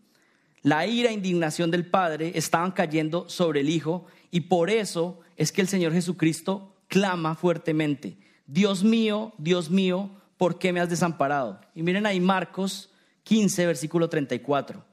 [0.62, 5.52] La ira e indignación del Padre estaban cayendo sobre el Hijo y por eso es
[5.52, 11.60] que el Señor Jesucristo clama fuertemente, Dios mío, Dios mío, ¿por qué me has desamparado?
[11.74, 12.90] Y miren ahí Marcos
[13.24, 14.84] 15, versículo 34.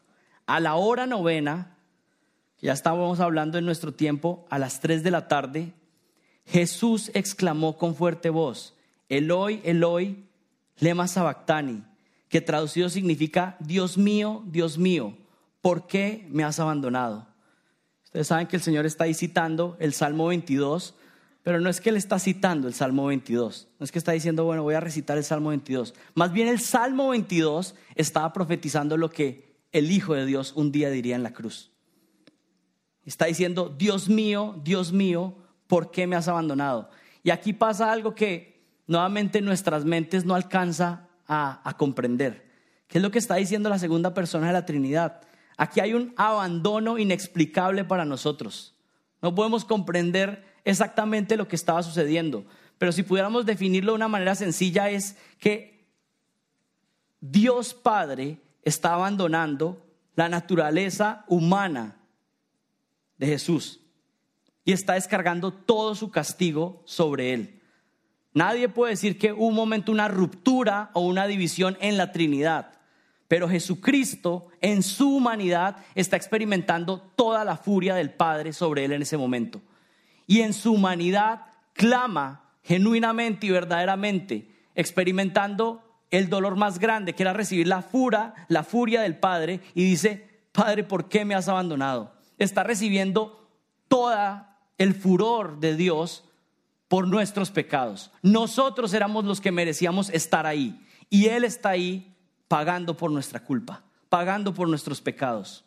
[0.45, 1.77] A la hora novena,
[2.61, 5.73] ya estábamos hablando en nuestro tiempo, a las 3 de la tarde,
[6.45, 8.75] Jesús exclamó con fuerte voz,
[9.09, 10.23] Eloi, Eloi,
[10.79, 11.83] lema sabactani,
[12.29, 15.17] que traducido significa, Dios mío, Dios mío,
[15.61, 17.27] ¿por qué me has abandonado?
[18.03, 20.95] Ustedes saben que el Señor está ahí citando el Salmo 22,
[21.43, 24.45] pero no es que Él está citando el Salmo 22, no es que está diciendo,
[24.45, 25.93] bueno, voy a recitar el Salmo 22.
[26.15, 30.89] Más bien el Salmo 22 estaba profetizando lo que el Hijo de Dios un día
[30.89, 31.71] diría en la cruz.
[33.05, 35.35] Está diciendo, Dios mío, Dios mío,
[35.67, 36.89] ¿por qué me has abandonado?
[37.23, 38.52] Y aquí pasa algo que
[38.87, 42.51] nuevamente nuestras mentes no alcanza a, a comprender.
[42.87, 45.21] ¿Qué es lo que está diciendo la segunda persona de la Trinidad?
[45.57, 48.75] Aquí hay un abandono inexplicable para nosotros.
[49.21, 52.45] No podemos comprender exactamente lo que estaba sucediendo,
[52.77, 55.87] pero si pudiéramos definirlo de una manera sencilla es que
[57.21, 61.97] Dios Padre está abandonando la naturaleza humana
[63.17, 63.79] de Jesús
[64.65, 67.61] y está descargando todo su castigo sobre él.
[68.33, 72.71] Nadie puede decir que un momento una ruptura o una división en la Trinidad,
[73.27, 79.01] pero Jesucristo en su humanidad está experimentando toda la furia del Padre sobre él en
[79.01, 79.61] ese momento.
[80.25, 87.33] Y en su humanidad clama genuinamente y verdaderamente, experimentando el dolor más grande, que era
[87.33, 92.13] recibir la furia, la furia del Padre, y dice, Padre, ¿por qué me has abandonado?
[92.37, 93.49] está recibiendo
[93.87, 96.25] toda el furor de Dios
[96.93, 98.11] por nuestros pecados.
[98.21, 100.79] Nosotros éramos los que merecíamos estar ahí
[101.09, 102.15] y Él está ahí
[102.47, 105.65] pagando por nuestra culpa, pagando por nuestros pecados.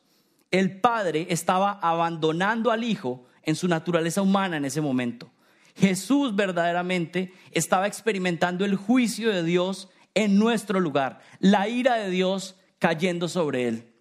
[0.52, 5.28] El Padre estaba abandonando al Hijo en su naturaleza humana en ese momento.
[5.74, 12.54] Jesús verdaderamente estaba experimentando el juicio de Dios en nuestro lugar, la ira de Dios
[12.78, 13.92] cayendo sobre él.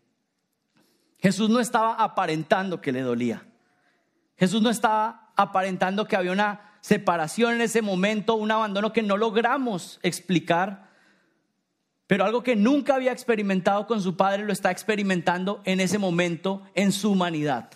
[1.17, 3.47] Jesús no estaba aparentando que le dolía.
[4.38, 9.17] Jesús no estaba aparentando que había una separación en ese momento, un abandono que no
[9.17, 10.91] logramos explicar,
[12.06, 16.62] pero algo que nunca había experimentado con su Padre lo está experimentando en ese momento
[16.76, 17.71] en su humanidad.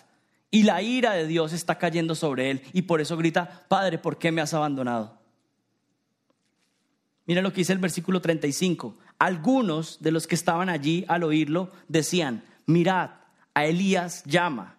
[0.52, 4.16] Y la ira de Dios está cayendo sobre él y por eso grita, Padre, ¿por
[4.16, 5.18] qué me has abandonado?
[7.26, 8.96] Mira lo que dice el versículo 35.
[9.18, 13.10] Algunos de los que estaban allí al oírlo decían, mirad,
[13.54, 14.76] a Elías llama.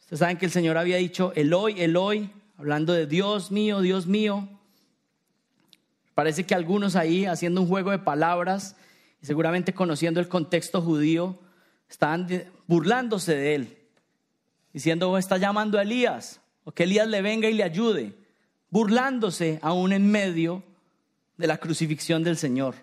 [0.00, 4.48] Ustedes saben que el Señor había dicho, Eloi, Eloi, hablando de Dios mío, Dios mío.
[6.14, 8.76] Parece que algunos ahí haciendo un juego de palabras
[9.22, 11.38] y seguramente conociendo el contexto judío,
[11.88, 12.26] estaban
[12.66, 13.78] burlándose de él,
[14.72, 18.14] diciendo, oh, está llamando a Elías, o que Elías le venga y le ayude,
[18.70, 20.62] burlándose aún en medio
[21.36, 22.74] de la crucifixión del Señor.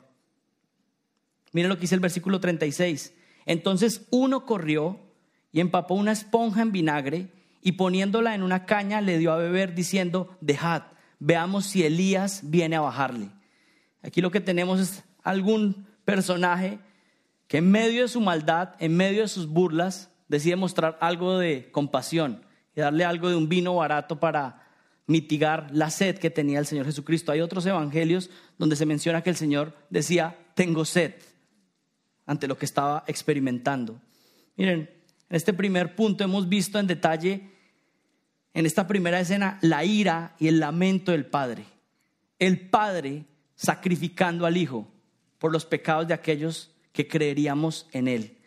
[1.51, 3.13] Miren lo que dice el versículo 36.
[3.45, 4.99] Entonces uno corrió
[5.51, 7.27] y empapó una esponja en vinagre
[7.65, 10.83] y poniéndola en una caña le dio a beber diciendo, dejad,
[11.17, 13.31] veamos si Elías viene a bajarle.
[14.03, 16.77] Aquí lo que tenemos es algún personaje
[17.47, 21.71] que en medio de su maldad, en medio de sus burlas, decide mostrar algo de
[21.71, 24.67] compasión y darle algo de un vino barato para
[25.07, 27.31] mitigar la sed que tenía el Señor Jesucristo.
[27.31, 31.15] Hay otros evangelios donde se menciona que el Señor decía, tengo sed,
[32.27, 33.99] ante lo que estaba experimentando.
[34.55, 34.81] Miren,
[35.29, 37.54] en este primer punto hemos visto en detalle
[38.55, 41.65] en esta primera escena la ira y el lamento del Padre.
[42.39, 44.87] El Padre sacrificando al Hijo
[45.39, 48.37] por los pecados de aquellos que creeríamos en Él.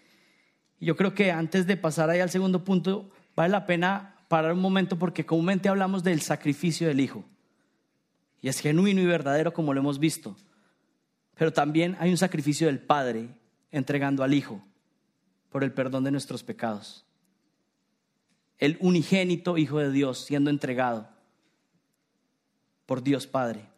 [0.81, 4.61] Yo creo que antes de pasar ahí al segundo punto, vale la pena parar un
[4.61, 7.25] momento porque comúnmente hablamos del sacrificio del Hijo.
[8.41, 10.37] Y es genuino y verdadero como lo hemos visto.
[11.35, 13.29] Pero también hay un sacrificio del Padre
[13.71, 14.65] entregando al Hijo
[15.51, 17.05] por el perdón de nuestros pecados.
[18.59, 21.09] El unigénito Hijo de Dios siendo entregado
[22.87, 23.69] por Dios Padre.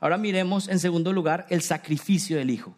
[0.00, 2.76] Ahora miremos en segundo lugar el sacrificio del Hijo.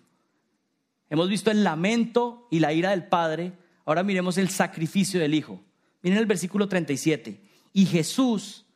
[1.09, 3.53] Hemos visto el lamento y la ira del Padre.
[3.85, 5.61] Ahora miremos el sacrificio del Hijo.
[6.03, 7.41] Miren el versículo 37.
[7.73, 8.67] Y Jesús,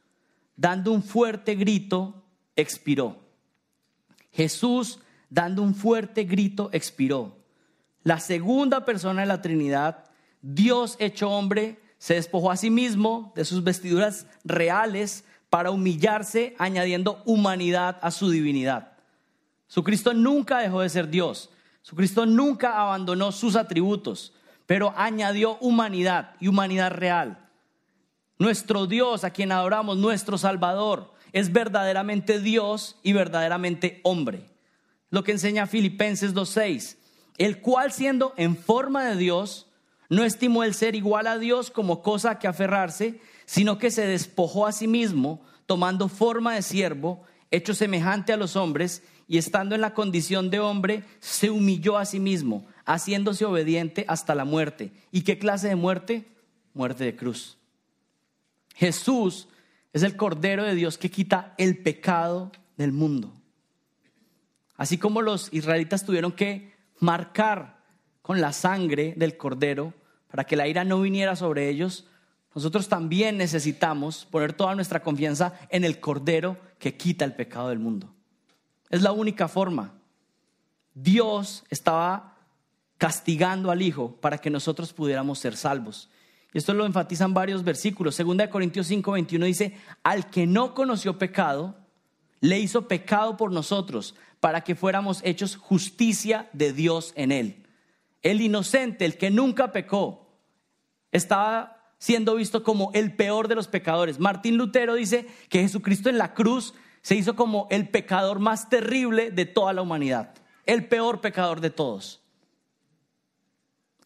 [0.57, 2.25] dando un fuerte grito,
[2.57, 3.21] expiró.
[4.33, 7.39] Jesús, dando un fuerte grito, expiró.
[8.03, 10.05] La segunda persona de la Trinidad,
[10.43, 17.23] Dios hecho hombre, se despojó a sí mismo de sus vestiduras reales para humillarse, añadiendo
[17.27, 18.93] humanidad a su divinidad.
[19.67, 21.51] Su Cristo nunca dejó de ser Dios.
[21.83, 24.33] Su Cristo nunca abandonó sus atributos,
[24.65, 27.51] pero añadió humanidad y humanidad real.
[28.39, 34.49] Nuestro Dios, a quien adoramos, nuestro Salvador, es verdaderamente Dios y verdaderamente hombre.
[35.11, 36.97] Lo que enseña Filipenses 2.6,
[37.37, 39.67] el cual siendo en forma de Dios,
[40.11, 44.67] no estimó el ser igual a Dios como cosa que aferrarse, sino que se despojó
[44.67, 49.81] a sí mismo, tomando forma de siervo, hecho semejante a los hombres, y estando en
[49.81, 54.93] la condición de hombre, se humilló a sí mismo, haciéndose obediente hasta la muerte.
[55.13, 56.27] ¿Y qué clase de muerte?
[56.75, 57.57] Muerte de cruz.
[58.75, 59.47] Jesús
[59.93, 63.33] es el Cordero de Dios que quita el pecado del mundo.
[64.77, 67.85] Así como los israelitas tuvieron que marcar
[68.23, 69.95] con la sangre del Cordero
[70.31, 72.07] para que la ira no viniera sobre ellos,
[72.55, 77.79] nosotros también necesitamos poner toda nuestra confianza en el Cordero que quita el pecado del
[77.79, 78.13] mundo.
[78.89, 79.95] Es la única forma.
[80.95, 82.37] Dios estaba
[82.99, 86.11] castigando al Hijo para que nosotros pudiéramos ser salvos.
[86.53, 88.17] Y esto lo enfatizan varios versículos.
[88.17, 91.77] Segunda de Corintios 5, 21 dice, al que no conoció pecado,
[92.41, 97.60] le hizo pecado por nosotros, para que fuéramos hechos justicia de Dios en él.
[98.23, 100.37] El inocente, el que nunca pecó,
[101.13, 104.19] estaba siendo visto como el peor de los pecadores.
[104.19, 109.31] Martín Lutero dice que Jesucristo en la cruz se hizo como el pecador más terrible
[109.31, 110.35] de toda la humanidad,
[110.67, 112.21] el peor pecador de todos.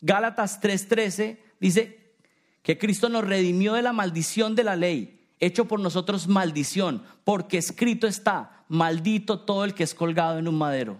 [0.00, 2.14] Gálatas 3:13 dice
[2.62, 7.58] que Cristo nos redimió de la maldición de la ley, hecho por nosotros maldición, porque
[7.58, 10.98] escrito está, maldito todo el que es colgado en un madero.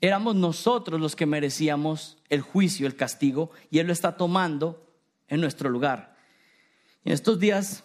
[0.00, 4.86] Éramos nosotros los que merecíamos el juicio, el castigo, y Él lo está tomando
[5.28, 6.16] en nuestro lugar.
[7.04, 7.84] En estos días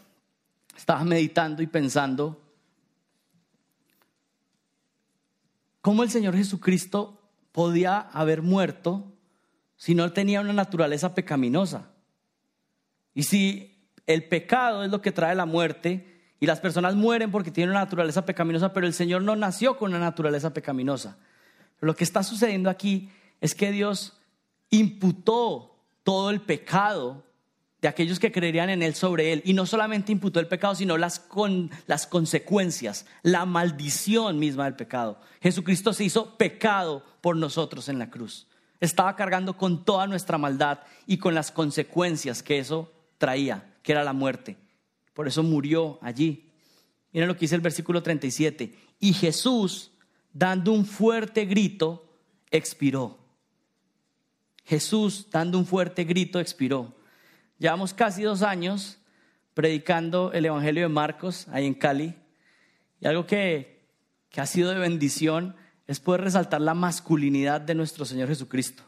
[0.76, 2.42] estaba meditando y pensando
[5.82, 9.14] cómo el Señor Jesucristo podía haber muerto
[9.78, 11.92] si no tenía una naturaleza pecaminosa.
[13.14, 17.52] Y si el pecado es lo que trae la muerte y las personas mueren porque
[17.52, 21.18] tienen una naturaleza pecaminosa, pero el Señor no nació con una naturaleza pecaminosa.
[21.80, 23.10] Lo que está sucediendo aquí
[23.42, 24.18] es que Dios
[24.70, 27.24] imputó todo el pecado
[27.82, 29.42] de aquellos que creerían en Él sobre Él.
[29.46, 34.76] Y no solamente imputó el pecado, sino las, con, las consecuencias, la maldición misma del
[34.76, 35.20] pecado.
[35.42, 38.48] Jesucristo se hizo pecado por nosotros en la cruz.
[38.80, 44.04] Estaba cargando con toda nuestra maldad y con las consecuencias que eso traía, que era
[44.04, 44.58] la muerte.
[45.14, 46.52] Por eso murió allí.
[47.14, 48.76] Miren lo que dice el versículo 37.
[49.00, 49.92] Y Jesús,
[50.36, 52.06] dando un fuerte grito,
[52.52, 53.18] expiró.
[54.66, 56.94] Jesús, dando un fuerte grito, expiró.
[57.58, 58.98] Llevamos casi dos años
[59.54, 62.16] predicando el Evangelio de Marcos ahí en Cali.
[63.00, 63.88] Y algo que,
[64.30, 65.56] que ha sido de bendición
[65.88, 68.84] es poder resaltar la masculinidad de nuestro Señor Jesucristo.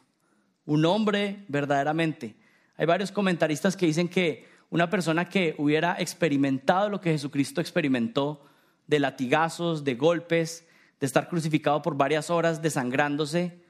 [0.66, 2.36] Un hombre verdaderamente.
[2.76, 8.44] Hay varios comentaristas que dicen que una persona que hubiera experimentado lo que Jesucristo experimentó,
[8.86, 10.68] de latigazos, de golpes,
[11.00, 13.62] de estar crucificado por varias horas, desangrándose,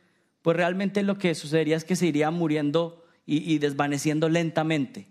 [0.41, 5.09] pues realmente lo que sucedería es que se iría muriendo y, desvaneciendo lentamente.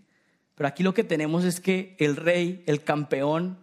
[0.54, 3.58] Pero aquí lo que tenemos es que el rey, el campeón,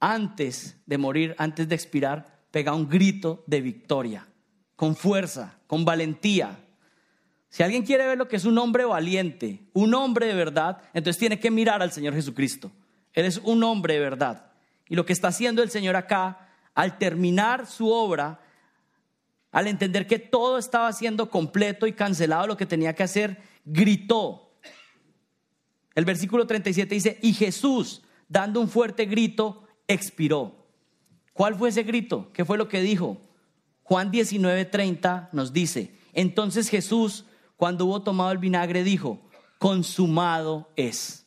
[0.00, 4.26] antes de morir, antes de expirar, pega un grito de victoria,
[4.74, 6.58] con fuerza, con valentía.
[7.48, 11.20] Si alguien quiere ver lo que es un hombre valiente, un hombre de verdad, entonces
[11.20, 12.72] tiene que mirar al Señor Jesucristo.
[13.12, 14.50] Él es un hombre de verdad.
[14.88, 16.45] Y lo que está haciendo el Señor acá,
[16.76, 18.38] al terminar su obra,
[19.50, 24.52] al entender que todo estaba siendo completo y cancelado lo que tenía que hacer, gritó.
[25.94, 30.66] El versículo 37 dice, y Jesús, dando un fuerte grito, expiró.
[31.32, 32.30] ¿Cuál fue ese grito?
[32.34, 33.22] ¿Qué fue lo que dijo?
[33.82, 37.24] Juan 19:30 nos dice, entonces Jesús,
[37.56, 39.18] cuando hubo tomado el vinagre, dijo,
[39.58, 41.26] consumado es.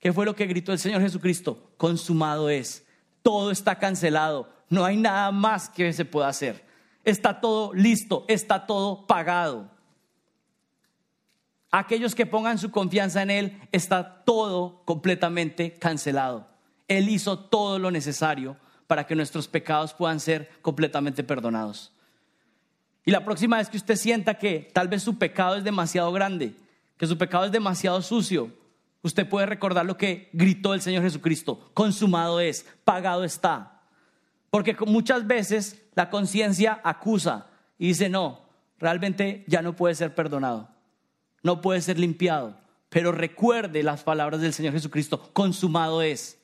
[0.00, 1.72] ¿Qué fue lo que gritó el Señor Jesucristo?
[1.76, 2.84] Consumado es.
[3.22, 4.52] Todo está cancelado.
[4.72, 6.64] No hay nada más que se pueda hacer.
[7.04, 9.70] Está todo listo, está todo pagado.
[11.70, 16.48] Aquellos que pongan su confianza en Él, está todo completamente cancelado.
[16.88, 18.56] Él hizo todo lo necesario
[18.86, 21.92] para que nuestros pecados puedan ser completamente perdonados.
[23.04, 26.56] Y la próxima vez que usted sienta que tal vez su pecado es demasiado grande,
[26.96, 28.50] que su pecado es demasiado sucio,
[29.02, 33.71] usted puede recordar lo que gritó el Señor Jesucristo, consumado es, pagado está.
[34.52, 38.42] Porque muchas veces la conciencia acusa y dice, no,
[38.78, 40.72] realmente ya no puede ser perdonado
[41.42, 42.56] no puede ser limpiado.
[42.88, 46.38] Pero recuerde las palabras del Señor Jesucristo, consumado es.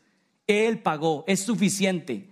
[0.47, 2.31] Él pagó, es suficiente.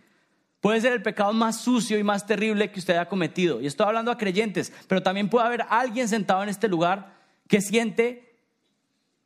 [0.61, 3.61] Puede ser el pecado más sucio y más terrible que usted haya cometido.
[3.61, 7.14] Y estoy hablando a creyentes, pero también puede haber alguien sentado en este lugar
[7.47, 8.22] que siente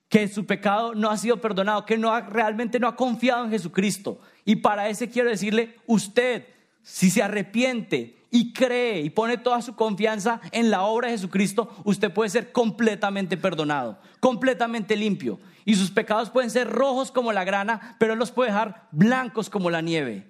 [0.09, 4.21] que su pecado no ha sido perdonado, que no realmente no ha confiado en Jesucristo.
[4.45, 6.47] Y para ese quiero decirle, usted,
[6.83, 11.75] si se arrepiente y cree y pone toda su confianza en la obra de Jesucristo,
[11.85, 15.39] usted puede ser completamente perdonado, completamente limpio.
[15.65, 19.51] Y sus pecados pueden ser rojos como la grana, pero Él los puede dejar blancos
[19.51, 20.27] como la nieve.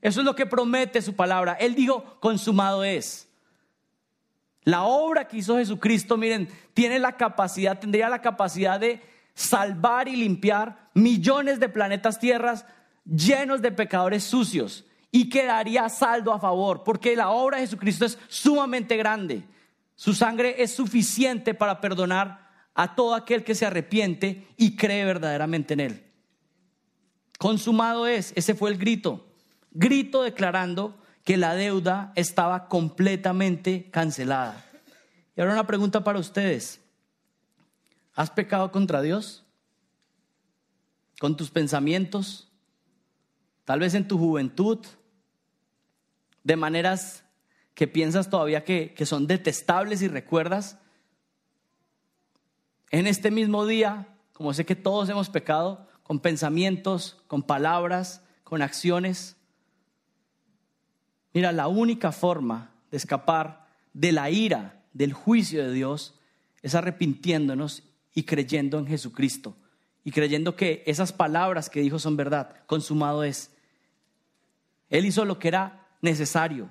[0.00, 1.52] Eso es lo que promete su palabra.
[1.54, 3.28] Él dijo, consumado es.
[4.64, 9.02] La obra que hizo Jesucristo, miren, tiene la capacidad, tendría la capacidad de
[9.34, 12.66] salvar y limpiar millones de planetas tierras
[13.04, 18.18] llenos de pecadores sucios y quedaría saldo a favor, porque la obra de Jesucristo es
[18.28, 19.44] sumamente grande.
[19.94, 25.74] Su sangre es suficiente para perdonar a todo aquel que se arrepiente y cree verdaderamente
[25.74, 26.04] en Él.
[27.38, 29.26] Consumado es, ese fue el grito,
[29.70, 34.64] grito declarando que la deuda estaba completamente cancelada.
[35.36, 36.80] Y ahora una pregunta para ustedes.
[38.14, 39.44] ¿Has pecado contra Dios?
[41.18, 42.49] ¿Con tus pensamientos?
[43.70, 44.80] Tal vez en tu juventud,
[46.42, 47.22] de maneras
[47.72, 50.76] que piensas todavía que, que son detestables y recuerdas.
[52.90, 58.60] En este mismo día, como sé que todos hemos pecado, con pensamientos, con palabras, con
[58.60, 59.36] acciones.
[61.32, 66.18] Mira, la única forma de escapar de la ira, del juicio de Dios,
[66.60, 67.84] es arrepintiéndonos
[68.16, 69.54] y creyendo en Jesucristo.
[70.02, 72.56] Y creyendo que esas palabras que dijo son verdad.
[72.66, 73.52] Consumado es.
[74.90, 76.70] Él hizo lo que era necesario.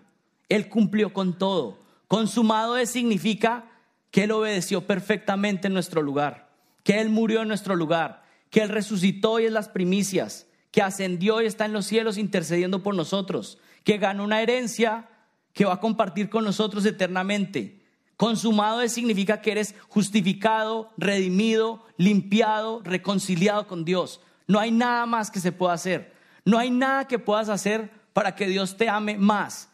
[0.49, 1.79] Él cumplió con todo.
[2.07, 3.65] Consumado es significa
[4.11, 6.49] que Él obedeció perfectamente en nuestro lugar,
[6.83, 11.41] que Él murió en nuestro lugar, que Él resucitó y es las primicias, que ascendió
[11.41, 15.07] y está en los cielos intercediendo por nosotros, que ganó una herencia
[15.53, 17.83] que va a compartir con nosotros eternamente.
[18.17, 24.19] Consumado es significa que eres justificado, redimido, limpiado, reconciliado con Dios.
[24.47, 26.13] No hay nada más que se pueda hacer.
[26.43, 29.69] No hay nada que puedas hacer para que Dios te ame más.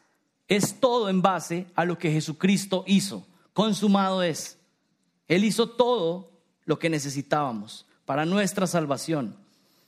[0.47, 3.27] Es todo en base a lo que Jesucristo hizo.
[3.53, 4.57] Consumado es.
[5.27, 6.31] Él hizo todo
[6.65, 9.35] lo que necesitábamos para nuestra salvación.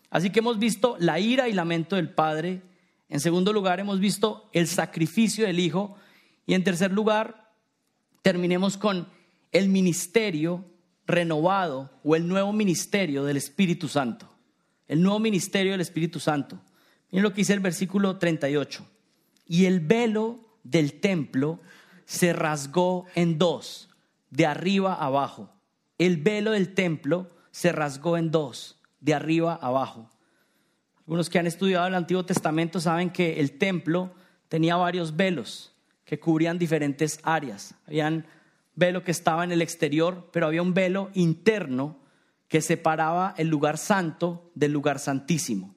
[0.09, 2.61] Así que hemos visto la ira y lamento del Padre.
[3.09, 5.95] En segundo lugar, hemos visto el sacrificio del Hijo.
[6.45, 7.51] Y en tercer lugar,
[8.21, 9.07] terminemos con
[9.51, 10.65] el ministerio
[11.05, 14.29] renovado o el nuevo ministerio del Espíritu Santo.
[14.87, 16.59] El nuevo ministerio del Espíritu Santo.
[17.11, 18.85] Miren lo que dice el versículo 38.
[19.45, 21.59] Y el velo del templo
[22.05, 23.89] se rasgó en dos,
[24.29, 25.49] de arriba abajo.
[25.97, 30.09] El velo del templo se rasgó en dos, de arriba abajo.
[30.99, 34.13] Algunos que han estudiado el Antiguo Testamento saben que el templo
[34.49, 37.75] tenía varios velos que cubrían diferentes áreas.
[37.85, 38.25] Había un
[38.75, 41.97] velo que estaba en el exterior, pero había un velo interno
[42.47, 45.76] que separaba el lugar santo del lugar santísimo.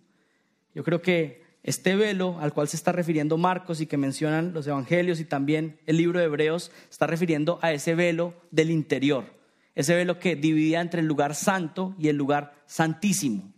[0.75, 4.67] Yo creo que este velo al cual se está refiriendo Marcos y que mencionan los
[4.67, 9.27] evangelios y también el libro de Hebreos, está refiriendo a ese velo del interior,
[9.75, 13.53] ese velo que dividía entre el lugar santo y el lugar santísimo.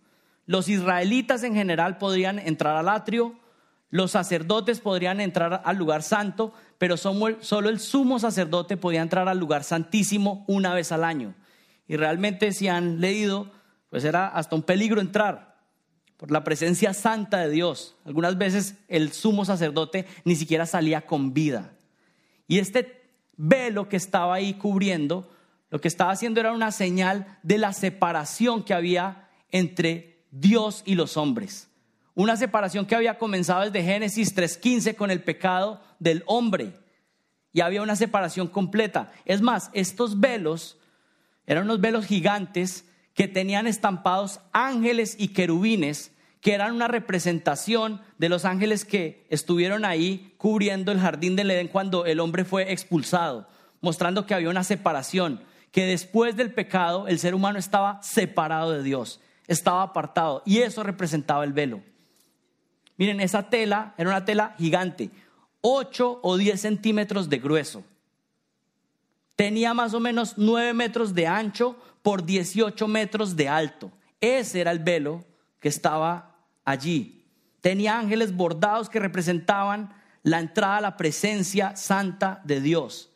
[0.47, 3.39] Los israelitas en general podrían entrar al atrio,
[3.91, 9.39] los sacerdotes podrían entrar al lugar santo, pero solo el sumo sacerdote podía entrar al
[9.39, 11.35] lugar santísimo una vez al año.
[11.87, 13.53] Y realmente si han leído,
[13.91, 15.52] pues era hasta un peligro entrar
[16.23, 17.97] por la presencia santa de Dios.
[18.05, 21.73] Algunas veces el sumo sacerdote ni siquiera salía con vida.
[22.47, 25.29] Y este velo que estaba ahí cubriendo,
[25.69, 30.95] lo que estaba haciendo era una señal de la separación que había entre Dios y
[30.95, 31.67] los hombres.
[32.15, 36.73] Una separación que había comenzado desde Génesis 3.15 con el pecado del hombre.
[37.53, 39.11] Y había una separación completa.
[39.25, 40.79] Es más, estos velos
[41.49, 46.12] eran unos velos gigantes que tenían estampados ángeles y querubines,
[46.43, 51.69] que eran una representación de los ángeles que estuvieron ahí cubriendo el jardín del Edén
[51.69, 53.49] cuando el hombre fue expulsado,
[53.81, 55.41] mostrando que había una separación,
[55.71, 60.83] que después del pecado el ser humano estaba separado de Dios, estaba apartado, y eso
[60.83, 61.81] representaba el velo.
[62.97, 65.11] Miren, esa tela era una tela gigante,
[65.61, 67.85] 8 o 10 centímetros de grueso.
[69.37, 73.93] Tenía más o menos 9 metros de ancho por 18 metros de alto.
[74.21, 75.25] Ese era el velo
[75.61, 76.32] que estaba
[76.65, 77.25] allí.
[77.61, 83.11] Tenía ángeles bordados que representaban la entrada a la presencia santa de Dios.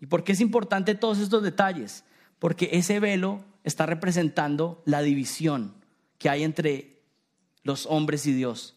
[0.00, 2.04] ¿Y por qué es importante todos estos detalles?
[2.38, 5.74] Porque ese velo está representando la división
[6.18, 7.00] que hay entre
[7.62, 8.76] los hombres y Dios,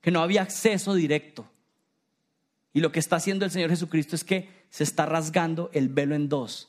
[0.00, 1.48] que no había acceso directo.
[2.72, 6.14] Y lo que está haciendo el Señor Jesucristo es que se está rasgando el velo
[6.14, 6.68] en dos,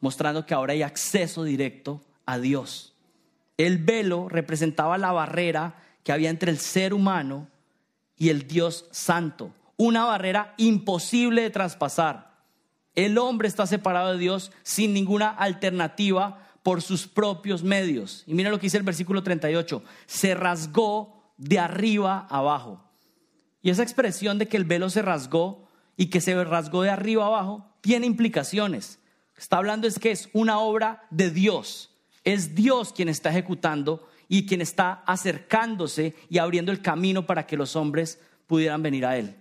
[0.00, 2.94] mostrando que ahora hay acceso directo a Dios.
[3.58, 7.48] El velo representaba la barrera que había entre el ser humano
[8.16, 12.38] y el Dios santo, una barrera imposible de traspasar.
[12.94, 18.24] El hombre está separado de Dios sin ninguna alternativa por sus propios medios.
[18.26, 22.84] Y mira lo que dice el versículo 38, se rasgó de arriba abajo.
[23.62, 27.26] Y esa expresión de que el velo se rasgó y que se rasgó de arriba
[27.26, 29.00] abajo tiene implicaciones.
[29.36, 31.94] Está hablando es que es una obra de Dios.
[32.28, 37.56] Es Dios quien está ejecutando y quien está acercándose y abriendo el camino para que
[37.56, 39.34] los hombres pudieran venir a Él.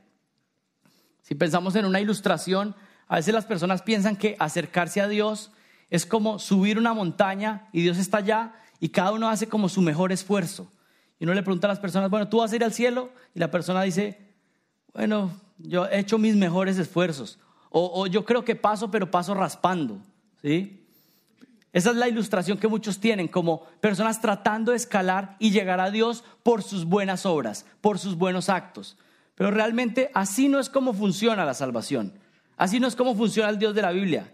[1.21, 2.75] Si pensamos en una ilustración,
[3.09, 5.51] a veces las personas piensan que acercarse a Dios
[5.89, 9.81] es como subir una montaña y Dios está allá y cada uno hace como su
[9.81, 10.71] mejor esfuerzo.
[11.19, 13.09] Y uno le pregunta a las personas, bueno, ¿tú vas a ir al cielo?
[13.35, 14.17] Y la persona dice,
[14.93, 17.38] bueno, yo he hecho mis mejores esfuerzos.
[17.69, 20.01] O, yo creo que paso, pero paso raspando.
[20.41, 20.86] ¿sí?
[21.78, 25.91] Esa es la ilustración que muchos tienen, como personas tratando de escalar y llegar a
[25.91, 28.97] Dios por sus buenas obras, por sus buenos actos.
[29.36, 32.17] Pero realmente así no es como funciona la salvación.
[32.55, 34.32] Así no es como funciona el Dios de la Biblia.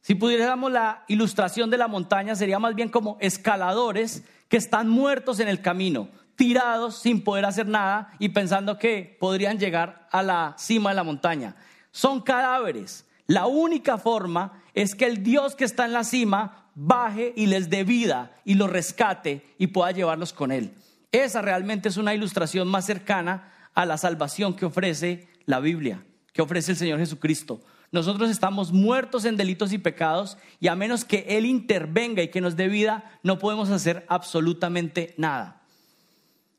[0.00, 5.38] Si pudiéramos la ilustración de la montaña, sería más bien como escaladores que están muertos
[5.38, 10.56] en el camino, tirados sin poder hacer nada y pensando que podrían llegar a la
[10.58, 11.54] cima de la montaña.
[11.92, 13.06] Son cadáveres.
[13.28, 17.68] La única forma es que el Dios que está en la cima baje y les
[17.68, 20.72] dé vida y los rescate y pueda llevarlos con él.
[21.12, 26.02] Esa realmente es una ilustración más cercana a la salvación que ofrece la Biblia,
[26.32, 27.60] que ofrece el Señor Jesucristo.
[27.92, 32.40] Nosotros estamos muertos en delitos y pecados y a menos que Él intervenga y que
[32.40, 35.62] nos dé vida, no podemos hacer absolutamente nada.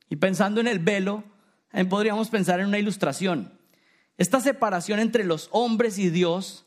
[0.07, 1.23] Y pensando en el velo,
[1.89, 3.53] podríamos pensar en una ilustración.
[4.17, 6.65] Esta separación entre los hombres y Dios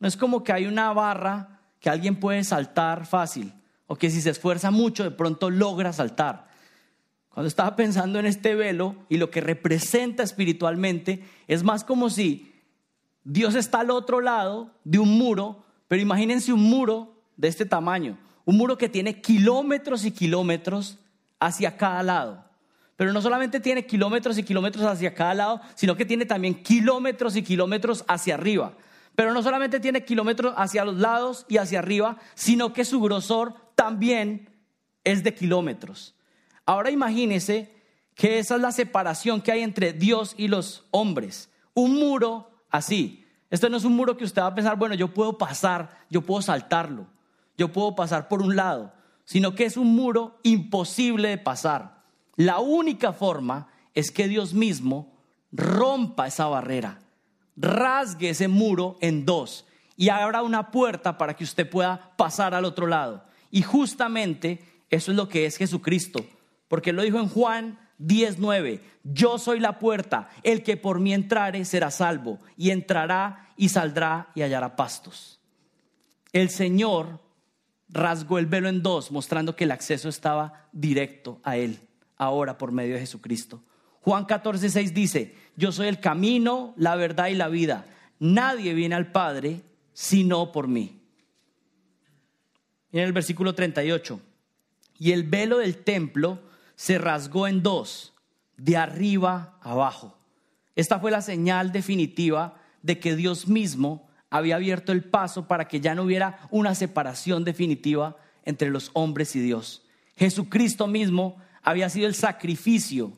[0.00, 3.52] no es como que hay una barra que alguien puede saltar fácil
[3.86, 6.48] o que si se esfuerza mucho de pronto logra saltar.
[7.30, 12.52] Cuando estaba pensando en este velo y lo que representa espiritualmente, es más como si
[13.24, 18.18] Dios está al otro lado de un muro, pero imagínense un muro de este tamaño,
[18.44, 20.98] un muro que tiene kilómetros y kilómetros
[21.38, 22.44] hacia cada lado.
[22.96, 27.34] Pero no solamente tiene kilómetros y kilómetros hacia cada lado, sino que tiene también kilómetros
[27.36, 28.74] y kilómetros hacia arriba.
[29.14, 33.54] Pero no solamente tiene kilómetros hacia los lados y hacia arriba, sino que su grosor
[33.74, 34.50] también
[35.04, 36.14] es de kilómetros.
[36.64, 37.74] Ahora imagínese
[38.14, 41.50] que esa es la separación que hay entre Dios y los hombres.
[41.74, 43.24] Un muro así.
[43.50, 46.22] Esto no es un muro que usted va a pensar, bueno, yo puedo pasar, yo
[46.22, 47.06] puedo saltarlo,
[47.58, 48.92] yo puedo pasar por un lado,
[49.24, 52.04] sino que es un muro imposible de pasar.
[52.36, 55.18] La única forma es que Dios mismo
[55.50, 57.00] rompa esa barrera,
[57.60, 62.64] rasgue ese muro en dos y abra una puerta para que usted pueda pasar al
[62.64, 63.24] otro lado.
[63.50, 66.24] Y justamente eso es lo que es Jesucristo,
[66.68, 71.64] porque lo dijo en Juan 19, yo soy la puerta, el que por mí entrare
[71.64, 75.38] será salvo, y entrará y saldrá y hallará pastos.
[76.32, 77.20] El Señor
[77.90, 81.80] rasgó el velo en dos, mostrando que el acceso estaba directo a Él
[82.16, 83.62] ahora por medio de Jesucristo.
[84.00, 87.86] Juan 14, 6 dice, yo soy el camino, la verdad y la vida.
[88.18, 91.00] Nadie viene al Padre sino por mí.
[92.92, 94.20] En el versículo 38,
[94.98, 96.40] y el velo del templo
[96.74, 98.14] se rasgó en dos,
[98.56, 100.16] de arriba abajo.
[100.74, 105.80] Esta fue la señal definitiva de que Dios mismo había abierto el paso para que
[105.80, 109.84] ya no hubiera una separación definitiva entre los hombres y Dios.
[110.16, 113.12] Jesucristo mismo había sido el sacrificio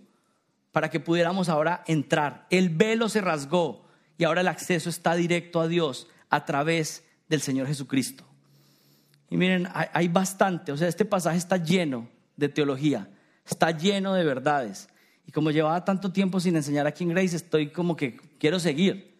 [0.73, 2.47] para que pudiéramos ahora entrar.
[2.51, 3.87] El velo se rasgó
[4.18, 8.25] y ahora el acceso está directo a Dios a través del Señor Jesucristo.
[9.29, 13.09] Y miren, hay, bastante, o sea, este pasaje está lleno de teología,
[13.47, 14.89] está lleno de verdades.
[15.27, 19.18] Y como llevaba tanto tiempo sin enseñar aquí en Grace, estoy como que quiero seguir.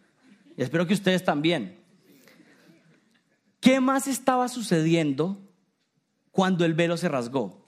[0.57, 1.79] Y espero que ustedes también.
[3.61, 5.41] ¿Qué más estaba sucediendo
[6.31, 7.67] cuando el velo se rasgó?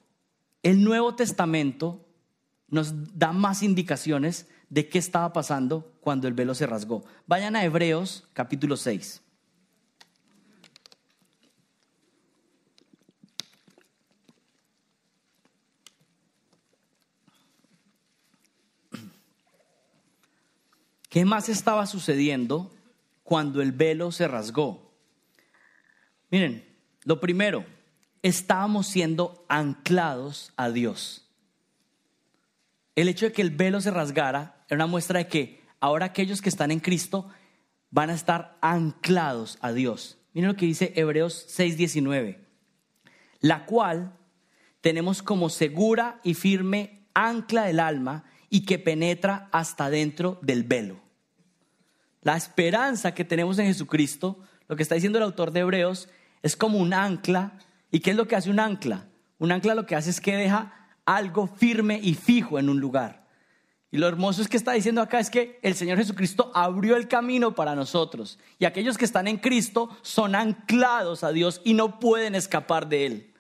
[0.63, 2.04] El Nuevo Testamento
[2.69, 7.05] nos da más indicaciones de qué estaba pasando cuando el velo se rasgó.
[7.27, 9.23] Vayan a Hebreos capítulo 6.
[21.15, 22.73] ¿Qué más estaba sucediendo
[23.23, 24.93] cuando el velo se rasgó?
[26.29, 26.65] Miren,
[27.05, 27.65] lo primero,
[28.21, 31.24] estábamos siendo anclados a Dios.
[32.95, 36.41] El hecho de que el velo se rasgara era una muestra de que ahora aquellos
[36.41, 37.29] que están en Cristo
[37.91, 40.19] van a estar anclados a Dios.
[40.33, 42.39] Miren lo que dice Hebreos 6:19,
[43.41, 44.17] la cual
[44.81, 51.05] tenemos como segura y firme ancla del alma y que penetra hasta dentro del velo
[52.25, 56.09] la esperanza que tenemos en Jesucristo, lo que está diciendo el autor de Hebreos,
[56.43, 57.53] es como un ancla.
[57.91, 59.07] ¿Y qué es lo que hace un ancla?
[59.39, 63.25] Un ancla lo que hace es que deja algo firme y fijo en un lugar.
[63.91, 67.07] Y lo hermoso es que está diciendo acá es que el Señor Jesucristo abrió el
[67.07, 68.39] camino para nosotros.
[68.59, 73.07] Y aquellos que están en Cristo son anclados a Dios y no pueden escapar de
[73.07, 73.35] Él.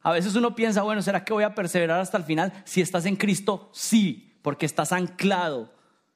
[0.00, 2.62] A veces uno piensa, bueno, ¿será que voy a perseverar hasta el final?
[2.64, 5.70] Si estás en Cristo, sí, porque estás anclado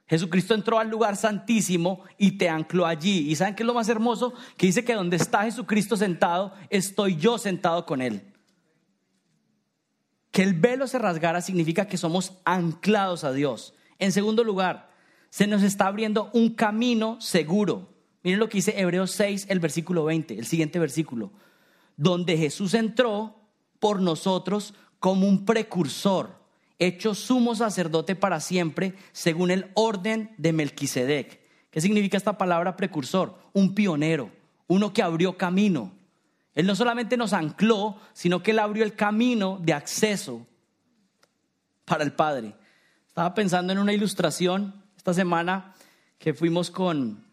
[0.06, 3.30] Jesucristo entró al lugar santísimo y te ancló allí.
[3.30, 4.34] ¿Y saben qué es lo más hermoso?
[4.56, 8.33] Que dice que donde está Jesucristo sentado, estoy yo sentado con Él.
[10.34, 13.72] Que el velo se rasgara significa que somos anclados a Dios.
[14.00, 14.90] En segundo lugar,
[15.30, 17.94] se nos está abriendo un camino seguro.
[18.24, 21.30] Miren lo que dice Hebreos 6, el versículo 20, el siguiente versículo.
[21.96, 23.42] Donde Jesús entró
[23.78, 26.42] por nosotros como un precursor
[26.80, 31.42] hecho sumo sacerdote para siempre, según el orden de Melquisedec.
[31.70, 33.38] ¿Qué significa esta palabra precursor?
[33.52, 34.32] Un pionero,
[34.66, 35.92] uno que abrió camino.
[36.54, 40.46] Él no solamente nos ancló, sino que él abrió el camino de acceso
[41.84, 42.54] para el Padre.
[43.08, 45.74] Estaba pensando en una ilustración esta semana
[46.18, 47.24] que fuimos con,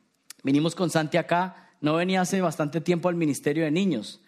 [0.43, 4.21] vinimos con Santi acá, no venía hace bastante tiempo al Ministerio de Niños.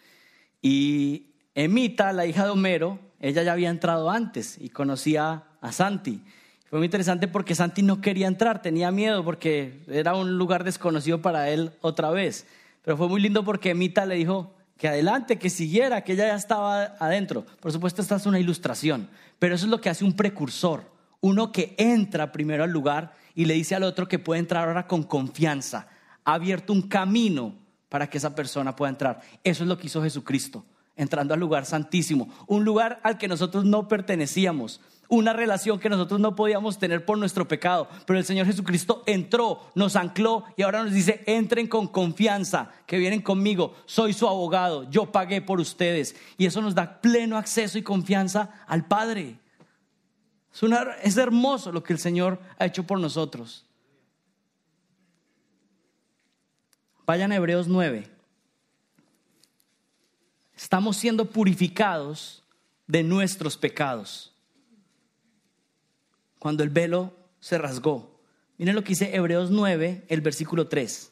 [0.62, 6.22] Y Emita, la hija de Homero, ella ya había entrado antes y conocía a Santi.
[6.68, 11.22] Fue muy interesante porque Santi no quería entrar, tenía miedo porque era un lugar desconocido
[11.22, 12.46] para él otra vez.
[12.82, 16.34] Pero fue muy lindo porque Emita le dijo que adelante, que siguiera, que ella ya
[16.34, 17.44] estaba adentro.
[17.60, 19.08] Por supuesto, esta es una ilustración,
[19.38, 20.92] pero eso es lo que hace un precursor.
[21.20, 24.86] Uno que entra primero al lugar y le dice al otro que puede entrar ahora
[24.86, 25.88] con confianza.
[26.24, 27.54] Ha abierto un camino
[27.88, 29.20] para que esa persona pueda entrar.
[29.42, 30.64] Eso es lo que hizo Jesucristo
[30.96, 34.80] entrando al lugar santísimo, un lugar al que nosotros no pertenecíamos,
[35.14, 39.70] una relación que nosotros no podíamos tener por nuestro pecado, pero el Señor Jesucristo entró,
[39.74, 44.90] nos ancló y ahora nos dice, entren con confianza, que vienen conmigo, soy su abogado,
[44.90, 49.38] yo pagué por ustedes y eso nos da pleno acceso y confianza al Padre.
[50.52, 50.60] Es,
[51.02, 53.64] es hermoso lo que el Señor ha hecho por nosotros.
[57.06, 58.10] Vayan a Hebreos 9.
[60.56, 62.42] Estamos siendo purificados
[62.86, 64.33] de nuestros pecados.
[66.44, 68.20] Cuando el velo se rasgó.
[68.58, 71.10] Miren lo que dice Hebreos 9, el versículo 3.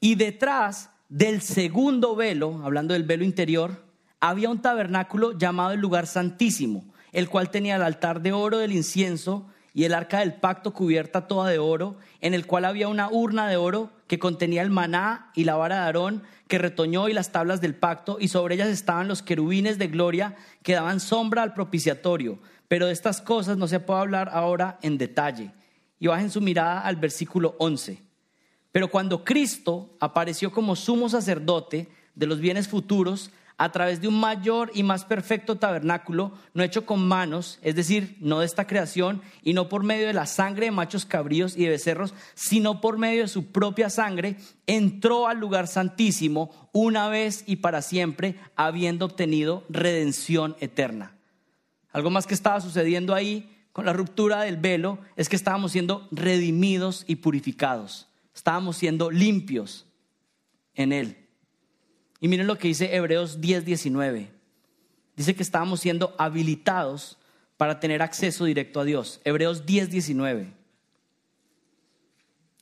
[0.00, 3.86] Y detrás del segundo velo, hablando del velo interior,
[4.20, 8.72] había un tabernáculo llamado el lugar santísimo, el cual tenía el altar de oro del
[8.72, 13.08] incienso y el arca del pacto cubierta toda de oro, en el cual había una
[13.10, 17.12] urna de oro que contenía el maná y la vara de Aarón, que retoñó y
[17.14, 21.42] las tablas del pacto, y sobre ellas estaban los querubines de gloria que daban sombra
[21.42, 22.38] al propiciatorio.
[22.68, 25.52] Pero de estas cosas no se puede hablar ahora en detalle.
[25.98, 28.02] Y bajen su mirada al versículo 11.
[28.70, 34.18] Pero cuando Cristo apareció como sumo sacerdote de los bienes futuros, a través de un
[34.18, 39.20] mayor y más perfecto tabernáculo, no hecho con manos, es decir, no de esta creación,
[39.42, 42.98] y no por medio de la sangre de machos cabríos y de becerros, sino por
[42.98, 44.36] medio de su propia sangre,
[44.68, 51.17] entró al lugar santísimo una vez y para siempre, habiendo obtenido redención eterna.
[51.98, 56.06] Algo más que estaba sucediendo ahí con la ruptura del velo es que estábamos siendo
[56.12, 59.84] redimidos y purificados, estábamos siendo limpios
[60.76, 61.16] en él.
[62.20, 64.30] Y miren lo que dice Hebreos 10, 19.
[65.16, 67.18] Dice que estábamos siendo habilitados
[67.56, 69.20] para tener acceso directo a Dios.
[69.24, 70.52] Hebreos 10, 19.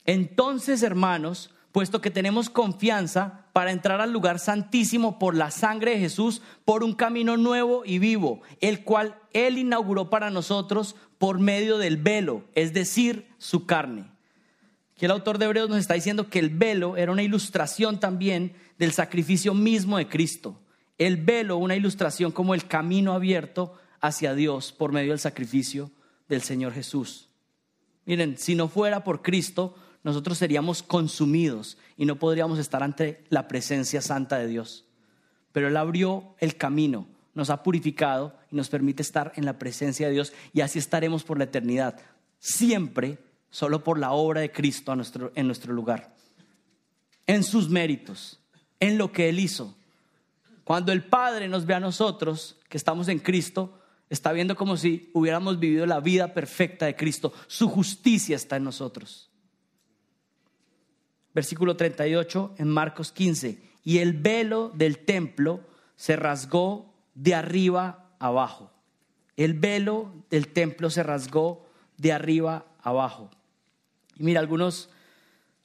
[0.05, 5.99] Entonces, hermanos, puesto que tenemos confianza para entrar al lugar santísimo por la sangre de
[5.99, 11.79] Jesús, por un camino nuevo y vivo, el cual Él inauguró para nosotros por medio
[11.79, 14.11] del velo, es decir, su carne.
[14.95, 18.53] Que el autor de Hebreos nos está diciendo que el velo era una ilustración también
[18.77, 20.59] del sacrificio mismo de Cristo.
[20.99, 25.89] El velo, una ilustración como el camino abierto hacia Dios por medio del sacrificio
[26.29, 27.29] del Señor Jesús.
[28.05, 29.75] Miren, si no fuera por Cristo,
[30.07, 34.85] nosotros seríamos consumidos y no podríamos estar ante la presencia santa de Dios.
[35.51, 40.07] Pero Él abrió el camino, nos ha purificado y nos permite estar en la presencia
[40.07, 41.99] de Dios y así estaremos por la eternidad,
[42.39, 43.17] siempre
[43.49, 46.15] solo por la obra de Cristo en nuestro lugar,
[47.25, 48.39] en sus méritos,
[48.79, 49.75] en lo que Él hizo.
[50.63, 53.77] Cuando el Padre nos ve a nosotros, que estamos en Cristo,
[54.09, 57.33] está viendo como si hubiéramos vivido la vida perfecta de Cristo.
[57.47, 59.26] Su justicia está en nosotros
[61.37, 63.61] versículo 38 en Marcos 15.
[63.83, 65.61] Y el velo del templo
[65.95, 68.71] se rasgó de arriba abajo.
[69.35, 71.63] El velo del templo se rasgó
[71.95, 73.29] de arriba abajo.
[74.15, 74.89] Y mira, algunos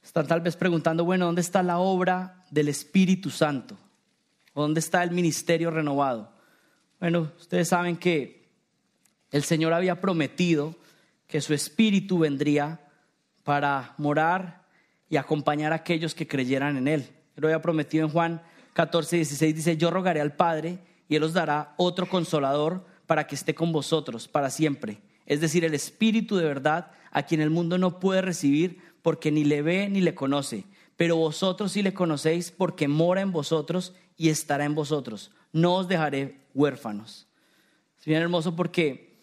[0.03, 3.75] están tal vez preguntando, bueno, ¿dónde está la obra del Espíritu Santo?
[4.53, 6.31] ¿Dónde está el ministerio renovado?
[6.99, 8.47] Bueno, ustedes saben que
[9.31, 10.75] el Señor había prometido
[11.25, 12.79] que su Espíritu vendría
[13.43, 14.62] para morar
[15.13, 17.07] y acompañar a aquellos que creyeran en Él.
[17.35, 18.41] Lo había prometido en Juan
[18.73, 23.35] 14, 16, dice, yo rogaré al Padre y Él os dará otro consolador para que
[23.35, 25.01] esté con vosotros para siempre.
[25.27, 29.43] Es decir, el Espíritu de verdad a quien el mundo no puede recibir porque ni
[29.43, 30.63] le ve ni le conoce.
[30.95, 35.29] Pero vosotros sí le conocéis porque mora en vosotros y estará en vosotros.
[35.51, 37.27] No os dejaré huérfanos.
[37.99, 39.19] Es bien hermoso porque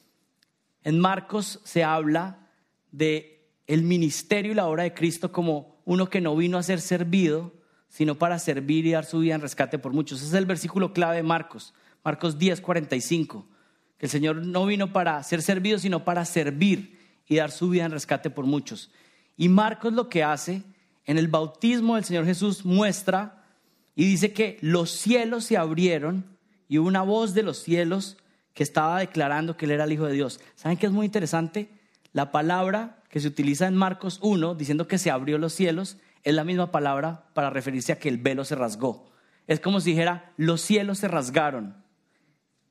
[0.85, 2.47] en Marcos se habla
[2.93, 6.81] de el ministerio y la obra de Cristo como uno que no vino a ser
[6.81, 7.53] servido,
[7.89, 10.21] sino para servir y dar su vida en rescate por muchos.
[10.21, 11.75] Ese es el versículo clave de Marcos,
[12.05, 13.45] Marcos 10, 45,
[13.99, 17.87] que el Señor no vino para ser servido, sino para servir y dar su vida
[17.87, 18.93] en rescate por muchos.
[19.37, 20.63] Y Marcos lo que hace
[21.07, 23.43] en el bautismo del Señor Jesús muestra
[23.97, 26.25] y dice que los cielos se abrieron
[26.69, 28.17] y hubo una voz de los cielos
[28.55, 30.39] que estaba declarando que él era el Hijo de Dios.
[30.55, 31.80] ¿Saben qué es muy interesante?
[32.13, 36.35] La palabra que se utiliza en Marcos 1, diciendo que se abrió los cielos, es
[36.35, 39.11] la misma palabra para referirse a que el velo se rasgó.
[39.47, 41.83] Es como si dijera, los cielos se rasgaron.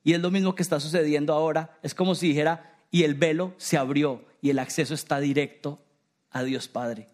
[0.02, 1.78] Y es lo mismo que está sucediendo ahora.
[1.82, 5.84] Es como si dijera, y el velo se abrió y el acceso está directo
[6.30, 7.08] a Dios Padre.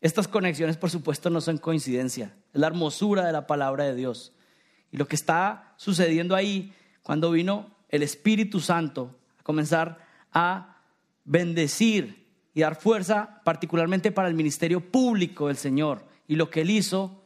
[0.00, 2.34] Estas conexiones, por supuesto, no son coincidencia.
[2.52, 4.32] Es la hermosura de la palabra de Dios.
[4.90, 6.72] Y lo que está sucediendo ahí,
[7.02, 10.05] cuando vino el Espíritu Santo a comenzar
[10.38, 10.76] a
[11.24, 16.04] bendecir y dar fuerza particularmente para el ministerio público del Señor.
[16.28, 17.24] Y lo que Él hizo,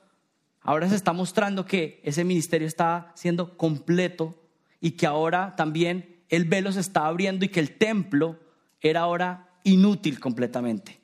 [0.60, 4.40] ahora se está mostrando que ese ministerio está siendo completo
[4.80, 8.38] y que ahora también el velo se está abriendo y que el templo
[8.80, 11.00] era ahora inútil completamente.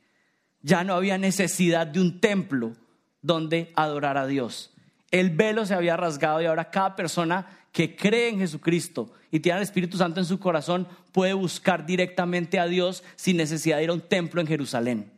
[0.62, 2.76] Ya no había necesidad de un templo
[3.20, 4.72] donde adorar a Dios.
[5.10, 9.58] El velo se había rasgado y ahora cada persona que cree en Jesucristo y tiene
[9.58, 13.88] al Espíritu Santo en su corazón puede buscar directamente a Dios sin necesidad de ir
[13.88, 15.12] a un templo en Jerusalén.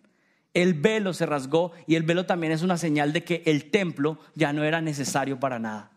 [0.55, 4.21] El velo se rasgó y el velo también es una señal de que el templo
[4.37, 5.91] ya no era necesario para nada.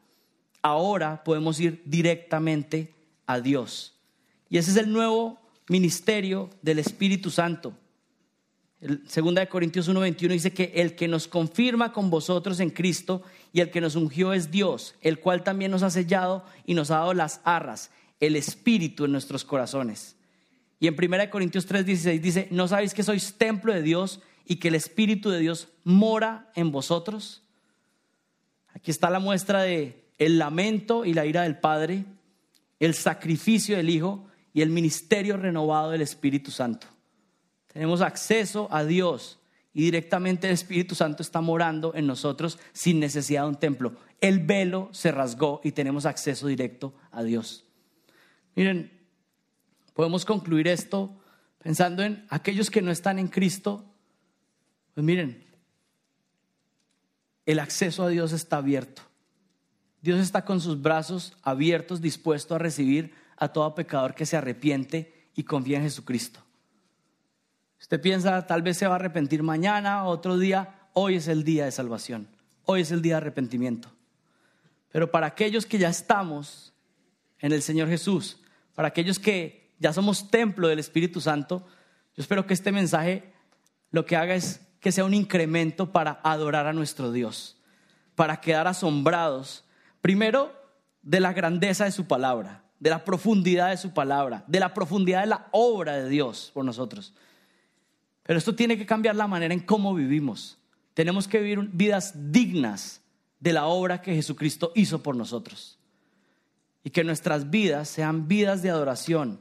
[0.64, 2.96] Ahora podemos ir directamente
[3.28, 3.96] a Dios.
[4.50, 7.78] Y ese es el nuevo ministerio del Espíritu Santo.
[9.06, 13.22] Segunda de Corintios 1:21 dice que el que nos confirma con vosotros en Cristo
[13.54, 16.90] y el que nos ungió es Dios, el cual también nos ha sellado y nos
[16.90, 17.92] ha dado las arras,
[18.22, 20.16] el espíritu en nuestros corazones.
[20.80, 24.70] Y en 1 Corintios 3:16 dice, ¿no sabéis que sois templo de Dios y que
[24.70, 27.44] el espíritu de Dios mora en vosotros?
[28.74, 32.06] Aquí está la muestra de el lamento y la ira del Padre,
[32.80, 36.88] el sacrificio del Hijo y el ministerio renovado del Espíritu Santo.
[37.68, 39.40] Tenemos acceso a Dios
[39.74, 43.94] y directamente el Espíritu Santo está morando en nosotros sin necesidad de un templo.
[44.20, 47.66] El velo se rasgó y tenemos acceso directo a Dios.
[48.56, 48.92] Miren,
[49.94, 51.16] podemos concluir esto
[51.60, 53.86] pensando en aquellos que no están en Cristo.
[54.94, 55.44] Pues miren,
[57.46, 59.02] el acceso a Dios está abierto.
[60.02, 65.30] Dios está con sus brazos abiertos, dispuesto a recibir a todo pecador que se arrepiente
[65.36, 66.40] y confía en Jesucristo.
[67.80, 71.66] Usted piensa, tal vez se va a arrepentir mañana, otro día, hoy es el día
[71.66, 72.28] de salvación.
[72.66, 73.90] Hoy es el día de arrepentimiento.
[74.92, 76.71] Pero para aquellos que ya estamos
[77.42, 78.38] en el Señor Jesús,
[78.76, 81.66] para aquellos que ya somos templo del Espíritu Santo,
[82.16, 83.34] yo espero que este mensaje
[83.90, 87.58] lo que haga es que sea un incremento para adorar a nuestro Dios,
[88.16, 89.64] para quedar asombrados,
[90.02, 90.54] primero,
[91.02, 95.22] de la grandeza de su palabra, de la profundidad de su palabra, de la profundidad
[95.22, 97.14] de la obra de Dios por nosotros.
[98.24, 100.58] Pero esto tiene que cambiar la manera en cómo vivimos.
[100.94, 103.02] Tenemos que vivir vidas dignas
[103.40, 105.80] de la obra que Jesucristo hizo por nosotros.
[106.84, 109.40] Y que nuestras vidas sean vidas de adoración,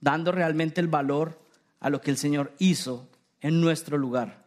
[0.00, 1.40] dando realmente el valor
[1.80, 3.08] a lo que el Señor hizo
[3.40, 4.44] en nuestro lugar.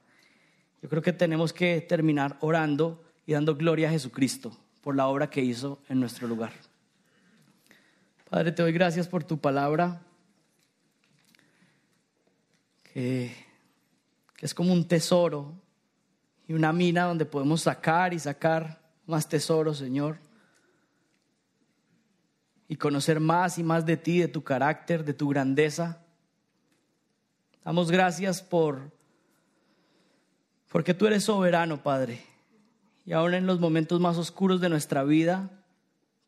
[0.81, 5.29] Yo creo que tenemos que terminar orando y dando gloria a Jesucristo por la obra
[5.29, 6.53] que hizo en nuestro lugar.
[8.29, 10.01] Padre, te doy gracias por tu palabra,
[12.93, 13.35] que,
[14.35, 15.53] que es como un tesoro
[16.47, 20.19] y una mina donde podemos sacar y sacar más tesoros, Señor.
[22.67, 26.01] Y conocer más y más de ti, de tu carácter, de tu grandeza.
[27.63, 28.95] Damos gracias por
[30.75, 32.21] porque tú eres soberano, Padre.
[33.05, 35.49] Y aún en los momentos más oscuros de nuestra vida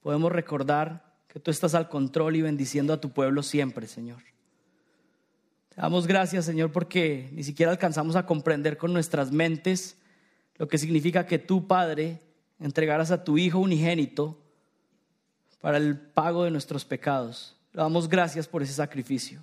[0.01, 4.23] podemos recordar que tú estás al control y bendiciendo a tu pueblo siempre, Señor.
[5.67, 9.97] Te damos gracias, Señor, porque ni siquiera alcanzamos a comprender con nuestras mentes
[10.55, 12.21] lo que significa que tú, Padre,
[12.61, 14.41] entregaras a tu Hijo unigénito
[15.59, 17.55] para el pago de nuestros pecados.
[17.73, 19.41] Le damos gracias por ese sacrificio.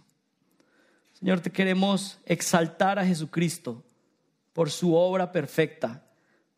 [1.12, 3.82] Señor, te queremos exaltar a Jesucristo
[4.52, 6.02] por su obra perfecta,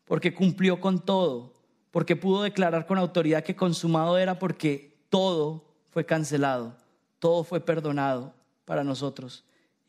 [0.05, 1.53] porque cumplió con todo,
[1.91, 6.75] porque pudo declarar con autoridad que consumado era porque todo fue cancelado,
[7.19, 8.33] todo fue perdonado
[8.65, 9.43] para nosotros.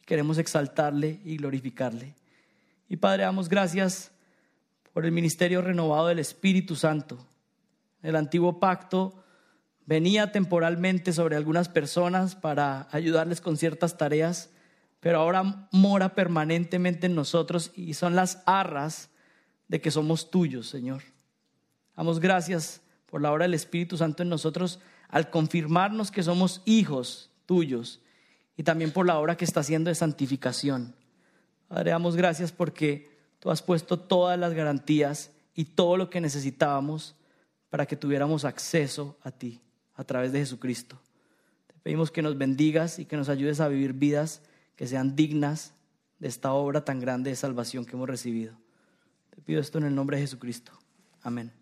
[0.04, 2.14] Queremos exaltarle y glorificarle.
[2.88, 4.10] Y Padre, damos gracias
[4.94, 7.18] por el ministerio renovado del Espíritu Santo.
[8.02, 9.22] El antiguo pacto
[9.88, 14.50] venía temporalmente sobre algunas personas para ayudarles con ciertas tareas,
[15.00, 19.08] pero ahora mora permanentemente en nosotros y son las arras
[19.66, 21.04] de que somos tuyos, Señor.
[21.96, 24.78] Damos gracias por la obra del Espíritu Santo en nosotros
[25.08, 28.02] al confirmarnos que somos hijos tuyos
[28.58, 30.94] y también por la obra que está haciendo de santificación.
[31.66, 33.08] Padre, damos gracias porque
[33.38, 37.14] Tú has puesto todas las garantías y todo lo que necesitábamos
[37.70, 39.62] para que tuviéramos acceso a ti
[39.98, 40.98] a través de Jesucristo.
[41.66, 44.40] Te pedimos que nos bendigas y que nos ayudes a vivir vidas
[44.76, 45.74] que sean dignas
[46.20, 48.54] de esta obra tan grande de salvación que hemos recibido.
[49.34, 50.72] Te pido esto en el nombre de Jesucristo.
[51.20, 51.57] Amén.